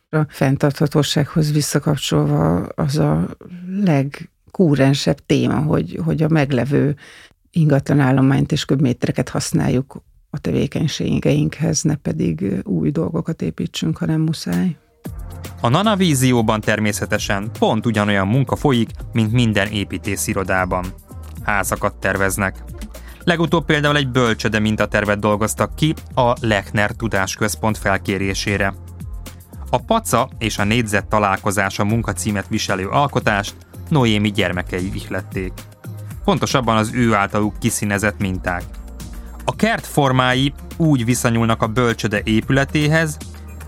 A 0.08 0.26
fenntarthatósághoz 0.28 1.52
visszakapcsolva 1.52 2.66
az 2.66 2.98
a 2.98 3.36
legkúrensebb 3.70 5.18
téma, 5.26 5.56
hogy, 5.56 6.00
hogy 6.04 6.22
a 6.22 6.28
meglevő 6.28 6.96
ingatlan 7.50 8.00
állományt 8.00 8.52
és 8.52 8.64
köbmétereket 8.64 9.28
használjuk 9.28 10.02
a 10.30 10.38
tevékenységeinkhez, 10.38 11.82
ne 11.82 11.94
pedig 11.94 12.60
új 12.64 12.90
dolgokat 12.90 13.42
építsünk, 13.42 13.96
hanem 13.96 14.20
muszáj. 14.20 14.76
A 15.60 15.68
Nanavízióban 15.68 16.60
természetesen 16.60 17.50
pont 17.58 17.86
ugyanolyan 17.86 18.26
munka 18.26 18.56
folyik, 18.56 18.90
mint 19.12 19.32
minden 19.32 19.66
építészirodában. 19.68 20.84
Házakat 21.42 21.94
terveznek, 21.94 22.64
Legutóbb 23.24 23.64
például 23.64 23.96
egy 23.96 24.08
bölcsöde 24.08 24.58
mintatervet 24.58 25.18
dolgoztak 25.18 25.74
ki 25.74 25.94
a 26.14 26.32
Lechner 26.40 26.90
Tudásközpont 26.90 27.78
felkérésére. 27.78 28.74
A 29.70 29.78
paca 29.78 30.28
és 30.38 30.58
a 30.58 30.64
négyzet 30.64 31.06
találkozása 31.06 31.84
munkacímet 31.84 32.48
viselő 32.48 32.88
alkotást 32.88 33.54
Noémi 33.88 34.30
gyermekei 34.30 34.90
ihlették. 34.94 35.52
Pontosabban 36.24 36.76
az 36.76 36.90
ő 36.92 37.14
általuk 37.14 37.58
kiszínezett 37.58 38.18
minták. 38.18 38.62
A 39.44 39.56
kert 39.56 39.87
formái 39.87 40.52
úgy 40.76 41.04
viszonyulnak 41.04 41.62
a 41.62 41.66
bölcsöde 41.66 42.20
épületéhez, 42.24 43.16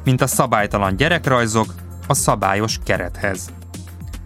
mint 0.04 0.20
a 0.20 0.26
szabálytalan 0.26 0.96
gyerekrajzok 0.96 1.74
a 2.06 2.14
szabályos 2.14 2.78
kerethez. 2.84 3.55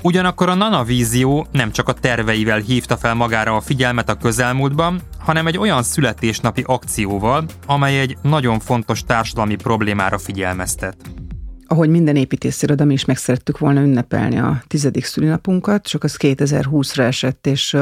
Ugyanakkor 0.02 0.48
a 0.48 0.54
Nanavízió 0.54 1.46
nem 1.52 1.72
csak 1.72 1.88
a 1.88 1.92
terveivel 1.92 2.58
hívta 2.58 2.96
fel 2.96 3.14
magára 3.14 3.56
a 3.56 3.60
figyelmet 3.60 4.08
a 4.08 4.16
közelmúltban, 4.16 5.00
hanem 5.18 5.46
egy 5.46 5.58
olyan 5.58 5.82
születésnapi 5.82 6.62
akcióval, 6.66 7.44
amely 7.66 8.00
egy 8.00 8.16
nagyon 8.22 8.58
fontos 8.58 9.04
társadalmi 9.04 9.54
problémára 9.54 10.18
figyelmeztet. 10.18 10.96
Ahogy 11.66 11.88
minden 11.88 12.16
építésziroda, 12.16 12.84
mi 12.84 12.92
is 12.92 13.04
meg 13.04 13.16
szerettük 13.16 13.58
volna 13.58 13.80
ünnepelni 13.80 14.38
a 14.38 14.62
tizedik 14.66 15.04
szülinapunkat, 15.04 15.86
csak 15.86 16.04
az 16.04 16.16
2020-ra 16.20 17.00
esett, 17.00 17.46
és 17.46 17.76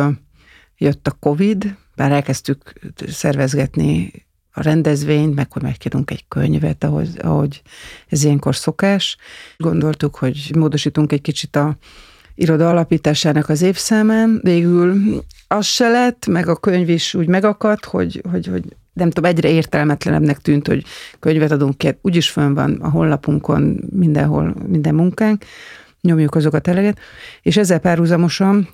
jött 0.77 1.07
a 1.07 1.17
Covid, 1.21 1.77
bár 1.97 2.13
elkezdtük 2.13 2.73
szervezgetni 3.07 4.13
a 4.53 4.63
rendezvényt, 4.63 5.35
meg 5.35 5.53
hogy 5.53 5.63
megkérünk 5.63 6.11
egy 6.11 6.25
könyvet, 6.29 6.85
ahogy, 6.85 7.11
ahogy 7.23 7.63
ez 8.09 8.25
ilyenkor 8.25 8.57
szokás. 8.57 9.17
Gondoltuk, 9.57 10.17
hogy 10.17 10.51
módosítunk 10.57 11.13
egy 11.13 11.21
kicsit 11.21 11.57
a 11.57 11.77
iroda 12.39 12.69
alapításának 12.69 13.49
az 13.49 13.63
évszámán. 13.63 14.41
Végül 14.43 14.95
az 15.49 15.67
se 15.67 15.89
lett, 15.89 16.27
meg 16.27 16.49
a 16.49 16.57
könyv 16.57 16.89
is 16.89 17.15
úgy 17.15 17.27
megakadt, 17.27 17.85
hogy, 17.85 18.23
hogy, 18.31 18.47
hogy 18.47 18.63
nem 18.93 19.11
tudom, 19.11 19.31
egyre 19.31 19.49
értelmetlenebbnek 19.49 20.39
tűnt, 20.39 20.67
hogy 20.67 20.85
könyvet 21.19 21.51
adunk 21.51 21.79
ki, 21.79 21.99
úgyis 22.03 22.31
fönn 22.31 22.55
van 22.55 22.79
a 22.81 22.91
honlapunkon 22.91 23.81
mindenhol, 23.91 24.55
minden 24.67 24.95
munkánk, 24.95 25.45
nyomjuk 26.01 26.35
azokat 26.35 26.69
eleget, 26.69 26.99
és 27.43 27.57
ezzel 27.57 27.79
párhuzamosan 27.79 28.69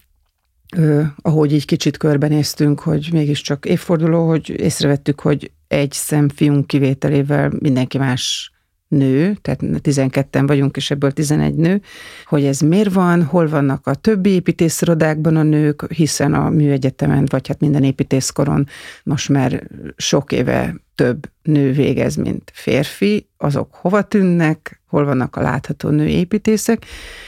ahogy 1.23 1.53
így 1.53 1.65
kicsit 1.65 1.97
körbenéztünk, 1.97 2.81
hogy 2.81 3.09
mégiscsak 3.13 3.65
évforduló, 3.65 4.29
hogy 4.29 4.61
észrevettük, 4.61 5.21
hogy 5.21 5.51
egy 5.69 5.93
szemfiunk 5.93 6.67
kivételével 6.67 7.53
mindenki 7.59 7.99
más 7.99 8.53
nő, 8.89 9.37
tehát 9.43 9.61
12-en 9.63 10.45
vagyunk, 10.47 10.77
és 10.77 10.91
ebből 10.91 11.11
11 11.11 11.55
nő, 11.55 11.81
hogy 12.25 12.45
ez 12.45 12.61
miért 12.61 12.93
van, 12.93 13.23
hol 13.23 13.49
vannak 13.49 13.87
a 13.87 13.95
többi 13.95 14.31
építészirodákban 14.31 15.37
a 15.37 15.43
nők, 15.43 15.93
hiszen 15.93 16.35
a 16.35 16.51
műegyetemen, 16.51 17.27
vagy 17.31 17.49
hát 17.49 17.61
minden 17.61 17.85
építészkoron 17.85 18.67
most 19.03 19.29
már 19.29 19.69
sok 19.97 20.33
éve 20.33 20.75
több 20.95 21.31
nő 21.43 21.73
végez, 21.73 22.15
mint 22.15 22.51
férfi, 22.55 23.29
azok 23.37 23.75
hova 23.75 24.03
tűnnek, 24.03 24.83
hol 24.87 25.05
vannak 25.05 25.37
a 25.37 25.43
látható 25.43 25.89
nő 25.89 26.07
építészek, 26.07 26.85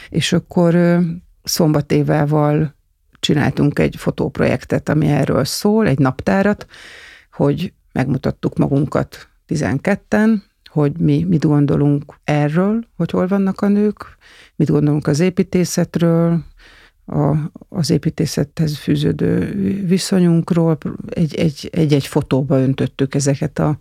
és 0.09 0.33
akkor 0.33 1.01
szombatévával 1.43 2.75
csináltunk 3.21 3.79
egy 3.79 3.97
fotóprojektet, 3.97 4.89
ami 4.89 5.07
erről 5.07 5.45
szól, 5.45 5.87
egy 5.87 5.99
naptárat, 5.99 6.67
hogy 7.33 7.73
megmutattuk 7.93 8.57
magunkat 8.57 9.29
12-en, 9.49 10.39
hogy 10.77 10.99
mi 10.99 11.25
mit 11.25 11.45
gondolunk 11.45 12.15
erről, 12.25 12.85
hogy 12.97 13.11
hol 13.11 13.27
vannak 13.27 13.61
a 13.61 13.69
nők, 13.69 14.17
mit 14.57 14.71
gondolunk 14.71 15.07
az 15.07 15.21
építészetről, 15.21 16.45
a, 17.07 17.37
az 17.69 17.91
építészethez 17.91 18.77
fűződő 18.77 19.55
viszonyunkról, 19.87 20.79
egy-egy 21.09 21.69
egy 21.73 22.07
fotóba 22.07 22.59
öntöttük 22.61 23.15
ezeket 23.15 23.59
a 23.59 23.79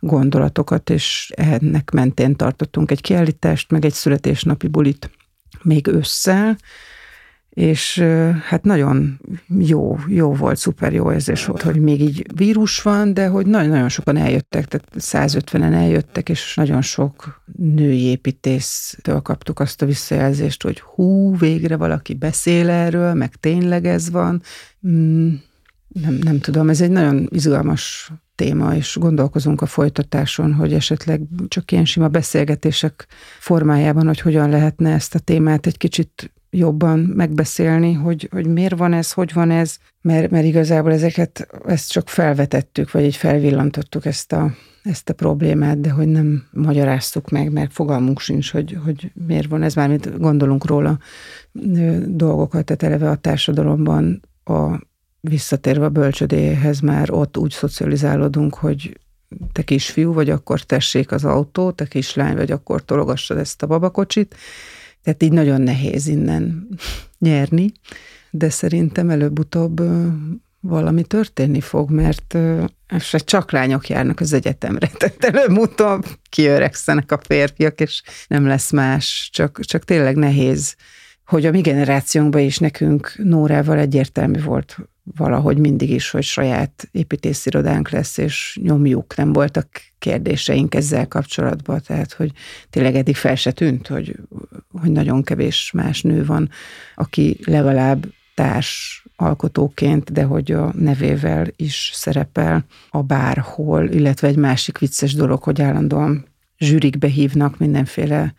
gondolatokat, 0.00 0.90
és 0.90 1.32
ennek 1.36 1.90
mentén 1.90 2.36
tartottunk 2.36 2.90
egy 2.90 3.00
kiállítást, 3.00 3.70
meg 3.70 3.84
egy 3.84 3.92
születésnapi 3.92 4.68
bulit 4.68 5.10
még 5.62 5.86
ősszel, 5.86 6.56
és 7.50 7.98
hát 8.42 8.64
nagyon 8.64 9.20
jó, 9.58 9.98
jó 10.06 10.34
volt, 10.34 10.56
szuper 10.56 10.92
jó 10.92 11.12
érzés 11.12 11.44
volt, 11.44 11.62
hogy 11.62 11.80
még 11.80 12.00
így 12.00 12.26
vírus 12.34 12.82
van, 12.82 13.14
de 13.14 13.26
hogy 13.26 13.46
nagyon-nagyon 13.46 13.88
sokan 13.88 14.16
eljöttek, 14.16 14.64
tehát 14.66 14.88
150-en 14.98 15.74
eljöttek, 15.74 16.28
és 16.28 16.54
nagyon 16.54 16.82
sok 16.82 17.42
női 17.56 18.02
építésztől 18.02 19.20
kaptuk 19.20 19.60
azt 19.60 19.82
a 19.82 19.86
visszajelzést, 19.86 20.62
hogy 20.62 20.80
hú, 20.80 21.36
végre 21.36 21.76
valaki 21.76 22.14
beszél 22.14 22.68
erről, 22.68 23.14
meg 23.14 23.34
tényleg 23.34 23.86
ez 23.86 24.10
van. 24.10 24.42
Mm, 24.88 25.34
nem, 25.88 26.14
nem 26.22 26.38
tudom, 26.38 26.68
ez 26.68 26.80
egy 26.80 26.90
nagyon 26.90 27.28
izgalmas 27.30 28.12
téma, 28.34 28.74
és 28.74 28.96
gondolkozunk 29.00 29.60
a 29.60 29.66
folytatáson, 29.66 30.52
hogy 30.52 30.72
esetleg 30.72 31.22
csak 31.48 31.72
ilyen 31.72 31.84
sima 31.84 32.08
beszélgetések 32.08 33.06
formájában, 33.38 34.06
hogy 34.06 34.20
hogyan 34.20 34.50
lehetne 34.50 34.92
ezt 34.92 35.14
a 35.14 35.18
témát 35.18 35.66
egy 35.66 35.76
kicsit 35.76 36.32
jobban 36.50 36.98
megbeszélni, 36.98 37.92
hogy, 37.92 38.28
hogy 38.30 38.46
miért 38.46 38.76
van 38.76 38.92
ez, 38.92 39.12
hogy 39.12 39.32
van 39.32 39.50
ez, 39.50 39.76
mert, 40.00 40.30
mert 40.30 40.44
igazából 40.44 40.92
ezeket, 40.92 41.48
ezt 41.66 41.90
csak 41.90 42.08
felvetettük, 42.08 42.90
vagy 42.90 43.04
így 43.04 43.16
felvillantottuk 43.16 44.06
ezt 44.06 44.32
a, 44.32 44.54
ezt 44.82 45.08
a 45.08 45.14
problémát, 45.14 45.80
de 45.80 45.90
hogy 45.90 46.08
nem 46.08 46.44
magyaráztuk 46.52 47.30
meg, 47.30 47.52
mert 47.52 47.72
fogalmunk 47.72 48.20
sincs, 48.20 48.52
hogy, 48.52 48.78
hogy 48.84 49.12
miért 49.26 49.48
van 49.48 49.62
ez, 49.62 49.74
mármint 49.74 50.18
gondolunk 50.18 50.66
róla 50.66 50.98
dolgokat, 52.06 52.64
tehát 52.64 52.82
eleve 52.82 53.10
a 53.10 53.16
társadalomban 53.16 54.20
a 54.44 54.88
visszatérve 55.20 55.84
a 55.84 55.90
bölcsödéhez 55.90 56.80
már 56.80 57.10
ott 57.10 57.36
úgy 57.36 57.50
szocializálódunk, 57.50 58.54
hogy 58.54 58.98
te 59.52 59.62
kisfiú 59.62 60.12
vagy, 60.12 60.30
akkor 60.30 60.60
tessék 60.60 61.12
az 61.12 61.24
autó, 61.24 61.70
te 61.70 61.84
kislány 61.84 62.36
vagy, 62.36 62.50
akkor 62.50 62.84
tologassad 62.84 63.38
ezt 63.38 63.62
a 63.62 63.66
babakocsit, 63.66 64.34
tehát 65.02 65.22
így 65.22 65.32
nagyon 65.32 65.60
nehéz 65.60 66.06
innen 66.06 66.68
nyerni, 67.18 67.72
de 68.30 68.50
szerintem 68.50 69.10
előbb-utóbb 69.10 69.82
valami 70.60 71.02
történni 71.02 71.60
fog, 71.60 71.90
mert 71.90 72.36
se 72.98 73.18
csak 73.18 73.52
lányok 73.52 73.88
járnak 73.88 74.20
az 74.20 74.32
egyetemre, 74.32 74.90
tehát 74.98 75.24
előbb-utóbb 75.24 76.06
kiöregszenek 76.28 77.12
a 77.12 77.20
férfiak, 77.22 77.80
és 77.80 78.02
nem 78.26 78.46
lesz 78.46 78.70
más, 78.70 79.30
csak, 79.32 79.60
csak 79.60 79.84
tényleg 79.84 80.16
nehéz, 80.16 80.76
hogy 81.24 81.46
a 81.46 81.50
mi 81.50 81.60
generációnkban 81.60 82.40
is 82.40 82.58
nekünk 82.58 83.14
Nórával 83.16 83.78
egyértelmű 83.78 84.42
volt, 84.42 84.76
valahogy 85.02 85.58
mindig 85.58 85.90
is, 85.90 86.10
hogy 86.10 86.22
saját 86.22 86.88
építészirodánk 86.92 87.90
lesz, 87.90 88.16
és 88.16 88.58
nyomjuk. 88.62 89.16
Nem 89.16 89.32
voltak 89.32 89.68
kérdéseink 89.98 90.74
ezzel 90.74 91.08
kapcsolatban, 91.08 91.80
tehát 91.86 92.12
hogy 92.12 92.32
tényleg 92.70 92.94
eddig 92.94 93.16
fel 93.16 93.34
se 93.34 93.52
tűnt, 93.52 93.86
hogy, 93.86 94.16
hogy 94.80 94.90
nagyon 94.90 95.22
kevés 95.22 95.70
más 95.74 96.02
nő 96.02 96.24
van, 96.24 96.50
aki 96.94 97.38
legalább 97.44 98.06
társ 98.34 99.04
alkotóként, 99.16 100.12
de 100.12 100.22
hogy 100.22 100.52
a 100.52 100.72
nevével 100.74 101.46
is 101.56 101.90
szerepel 101.94 102.64
a 102.90 103.02
bárhol, 103.02 103.88
illetve 103.88 104.28
egy 104.28 104.36
másik 104.36 104.78
vicces 104.78 105.14
dolog, 105.14 105.42
hogy 105.42 105.62
állandóan 105.62 106.26
zsűrikbe 106.58 107.08
hívnak 107.08 107.58
mindenféle 107.58 108.34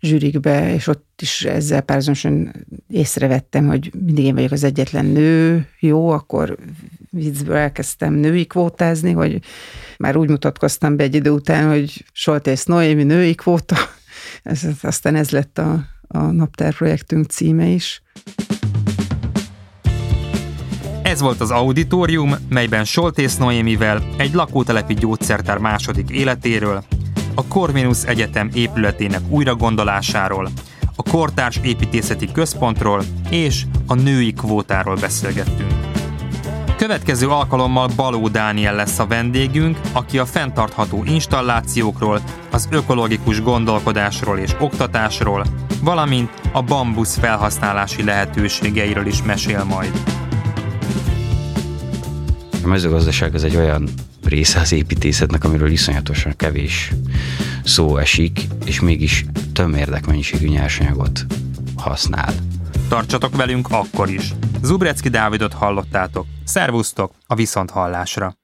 zsűrikbe, 0.00 0.74
és 0.74 0.86
ott 0.86 1.20
is 1.22 1.44
ezzel 1.44 1.80
párhuzamosan 1.80 2.66
észrevettem, 2.88 3.66
hogy 3.66 3.92
mindig 4.04 4.24
én 4.24 4.34
vagyok 4.34 4.50
az 4.50 4.64
egyetlen 4.64 5.04
nő, 5.04 5.68
jó, 5.80 6.08
akkor 6.08 6.56
viccből 7.10 7.56
elkezdtem 7.56 8.14
női 8.14 8.46
kvótázni, 8.46 9.12
hogy 9.12 9.40
már 9.98 10.16
úgy 10.16 10.28
mutatkoztam 10.28 10.96
be 10.96 11.02
egy 11.02 11.14
idő 11.14 11.30
után, 11.30 11.68
hogy 11.68 12.04
Soltész 12.12 12.64
Noémi 12.64 13.02
női 13.02 13.34
kvóta, 13.34 13.76
ez, 14.42 14.66
aztán 14.82 15.14
ez 15.14 15.30
lett 15.30 15.58
a, 15.58 15.84
a 16.08 16.18
naptárprojektünk 16.18 17.26
címe 17.26 17.66
is. 17.66 18.02
Ez 21.02 21.20
volt 21.20 21.40
az 21.40 21.50
auditorium, 21.50 22.34
melyben 22.48 22.84
Soltész 22.84 23.36
Noémivel 23.36 24.02
egy 24.16 24.34
lakótelepi 24.34 24.94
gyógyszertár 24.94 25.58
második 25.58 26.10
életéről, 26.10 26.84
a 27.36 27.46
Corvinus 27.48 28.04
Egyetem 28.04 28.50
épületének 28.54 29.20
újragondolásáról, 29.28 30.48
a 30.96 31.10
Kortárs 31.10 31.60
Építészeti 31.62 32.32
Központról 32.32 33.02
és 33.30 33.62
a 33.86 33.94
női 33.94 34.32
kvótáról 34.32 34.96
beszélgettünk. 34.96 35.74
Következő 36.76 37.28
alkalommal 37.28 37.90
Baló 37.96 38.28
Dániel 38.28 38.74
lesz 38.74 38.98
a 38.98 39.06
vendégünk, 39.06 39.78
aki 39.92 40.18
a 40.18 40.26
fenntartható 40.26 41.04
installációkról, 41.04 42.20
az 42.50 42.68
ökológikus 42.70 43.42
gondolkodásról 43.42 44.38
és 44.38 44.54
oktatásról, 44.60 45.44
valamint 45.82 46.30
a 46.52 46.62
bambusz 46.62 47.18
felhasználási 47.18 48.04
lehetőségeiről 48.04 49.06
is 49.06 49.22
mesél 49.22 49.64
majd. 49.64 49.92
A 52.64 52.66
mezőgazdaság 52.66 53.34
az 53.34 53.44
egy 53.44 53.56
olyan 53.56 53.88
része 54.28 54.60
az 54.60 54.72
építészetnek, 54.72 55.44
amiről 55.44 55.70
iszonyatosan 55.70 56.36
kevés 56.36 56.92
szó 57.64 57.96
esik, 57.96 58.40
és 58.64 58.80
mégis 58.80 59.24
tömérdekmennyiségű 59.52 60.48
nyersanyagot 60.48 61.26
használ. 61.76 62.34
Tartsatok 62.88 63.36
velünk 63.36 63.66
akkor 63.70 64.10
is. 64.10 64.34
Zubrecki 64.62 65.08
Dávidot 65.08 65.52
hallottátok. 65.52 66.26
Szervusztok 66.44 67.12
a 67.26 67.34
Viszonthallásra! 67.34 68.36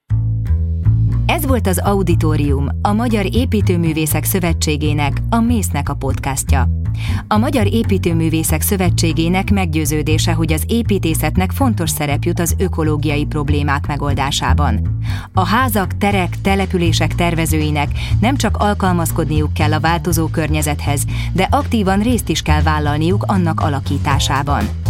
Ez 1.33 1.47
volt 1.47 1.67
az 1.67 1.79
Auditorium, 1.79 2.69
a 2.83 2.93
Magyar 2.93 3.35
Építőművészek 3.35 4.25
Szövetségének, 4.25 5.13
a 5.31 5.41
Mésznek 5.41 5.89
a 5.89 5.95
podcastja. 5.95 6.69
A 7.29 7.37
Magyar 7.37 7.73
Építőművészek 7.73 8.61
Szövetségének 8.61 9.51
meggyőződése, 9.51 10.33
hogy 10.33 10.53
az 10.53 10.65
építészetnek 10.67 11.51
fontos 11.51 11.91
szerep 11.91 12.25
jut 12.25 12.41
az 12.41 12.55
ökológiai 12.59 13.25
problémák 13.25 13.87
megoldásában. 13.87 14.99
A 15.33 15.47
házak, 15.47 15.99
terek, 15.99 16.41
települések 16.41 17.15
tervezőinek 17.15 17.89
nem 18.21 18.37
csak 18.37 18.57
alkalmazkodniuk 18.57 19.53
kell 19.53 19.73
a 19.73 19.81
változó 19.81 20.27
környezethez, 20.27 21.05
de 21.33 21.49
aktívan 21.51 22.01
részt 22.01 22.29
is 22.29 22.43
kell 22.43 22.63
vállalniuk 22.63 23.25
annak 23.27 23.61
alakításában. 23.61 24.82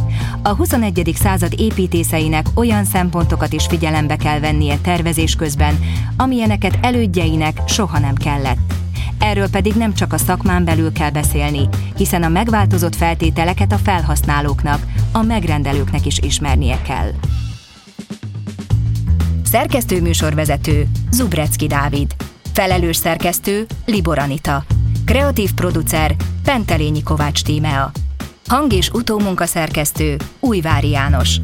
A 0.43 0.55
21. 0.55 1.13
század 1.15 1.55
építészeinek 1.57 2.47
olyan 2.55 2.85
szempontokat 2.85 3.53
is 3.53 3.67
figyelembe 3.67 4.17
kell 4.17 4.41
vennie 4.41 4.77
tervezés 4.77 5.35
közben, 5.35 5.79
amilyeneket 6.17 6.79
elődjeinek 6.83 7.61
soha 7.67 7.99
nem 7.99 8.15
kellett. 8.15 8.75
Erről 9.19 9.51
pedig 9.51 9.75
nem 9.75 9.95
csak 9.95 10.13
a 10.13 10.19
szakmán 10.19 10.65
belül 10.65 10.93
kell 10.93 11.11
beszélni, 11.11 11.69
hiszen 11.97 12.23
a 12.23 12.29
megváltozott 12.29 12.95
feltételeket 12.95 13.73
a 13.73 13.79
felhasználóknak, 13.79 14.87
a 15.13 15.23
megrendelőknek 15.23 16.07
is 16.07 16.19
ismernie 16.19 16.83
kell. 16.83 17.11
Szerkesztő 19.43 20.01
műsorvezető 20.01 20.87
Zubrecki 21.11 21.67
Dávid. 21.67 22.15
Felelős 22.53 22.97
szerkesztő 22.97 23.67
Libor 23.87 24.19
Anita. 24.19 24.65
Kreatív 25.05 25.53
producer 25.55 26.15
Pentelényi 26.43 27.03
Kovács 27.03 27.43
Tímea. 27.43 27.91
Hang- 28.49 28.73
és 28.73 28.91
utómunkaszerkesztő 28.91 30.17
Újvári 30.41 30.91
János. 30.91 31.37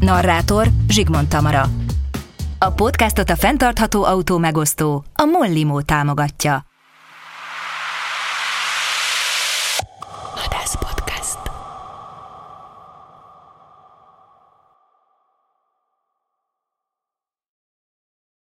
Narrátor 0.00 0.68
Zsigmond 0.88 1.28
Tamara. 1.28 1.68
A 2.58 2.70
podcastot 2.70 3.30
a 3.30 3.36
fenntartható 3.36 4.04
autó 4.04 4.38
megosztó, 4.38 5.04
a 5.14 5.24
Mollimó 5.24 5.80
támogatja. 5.80 6.64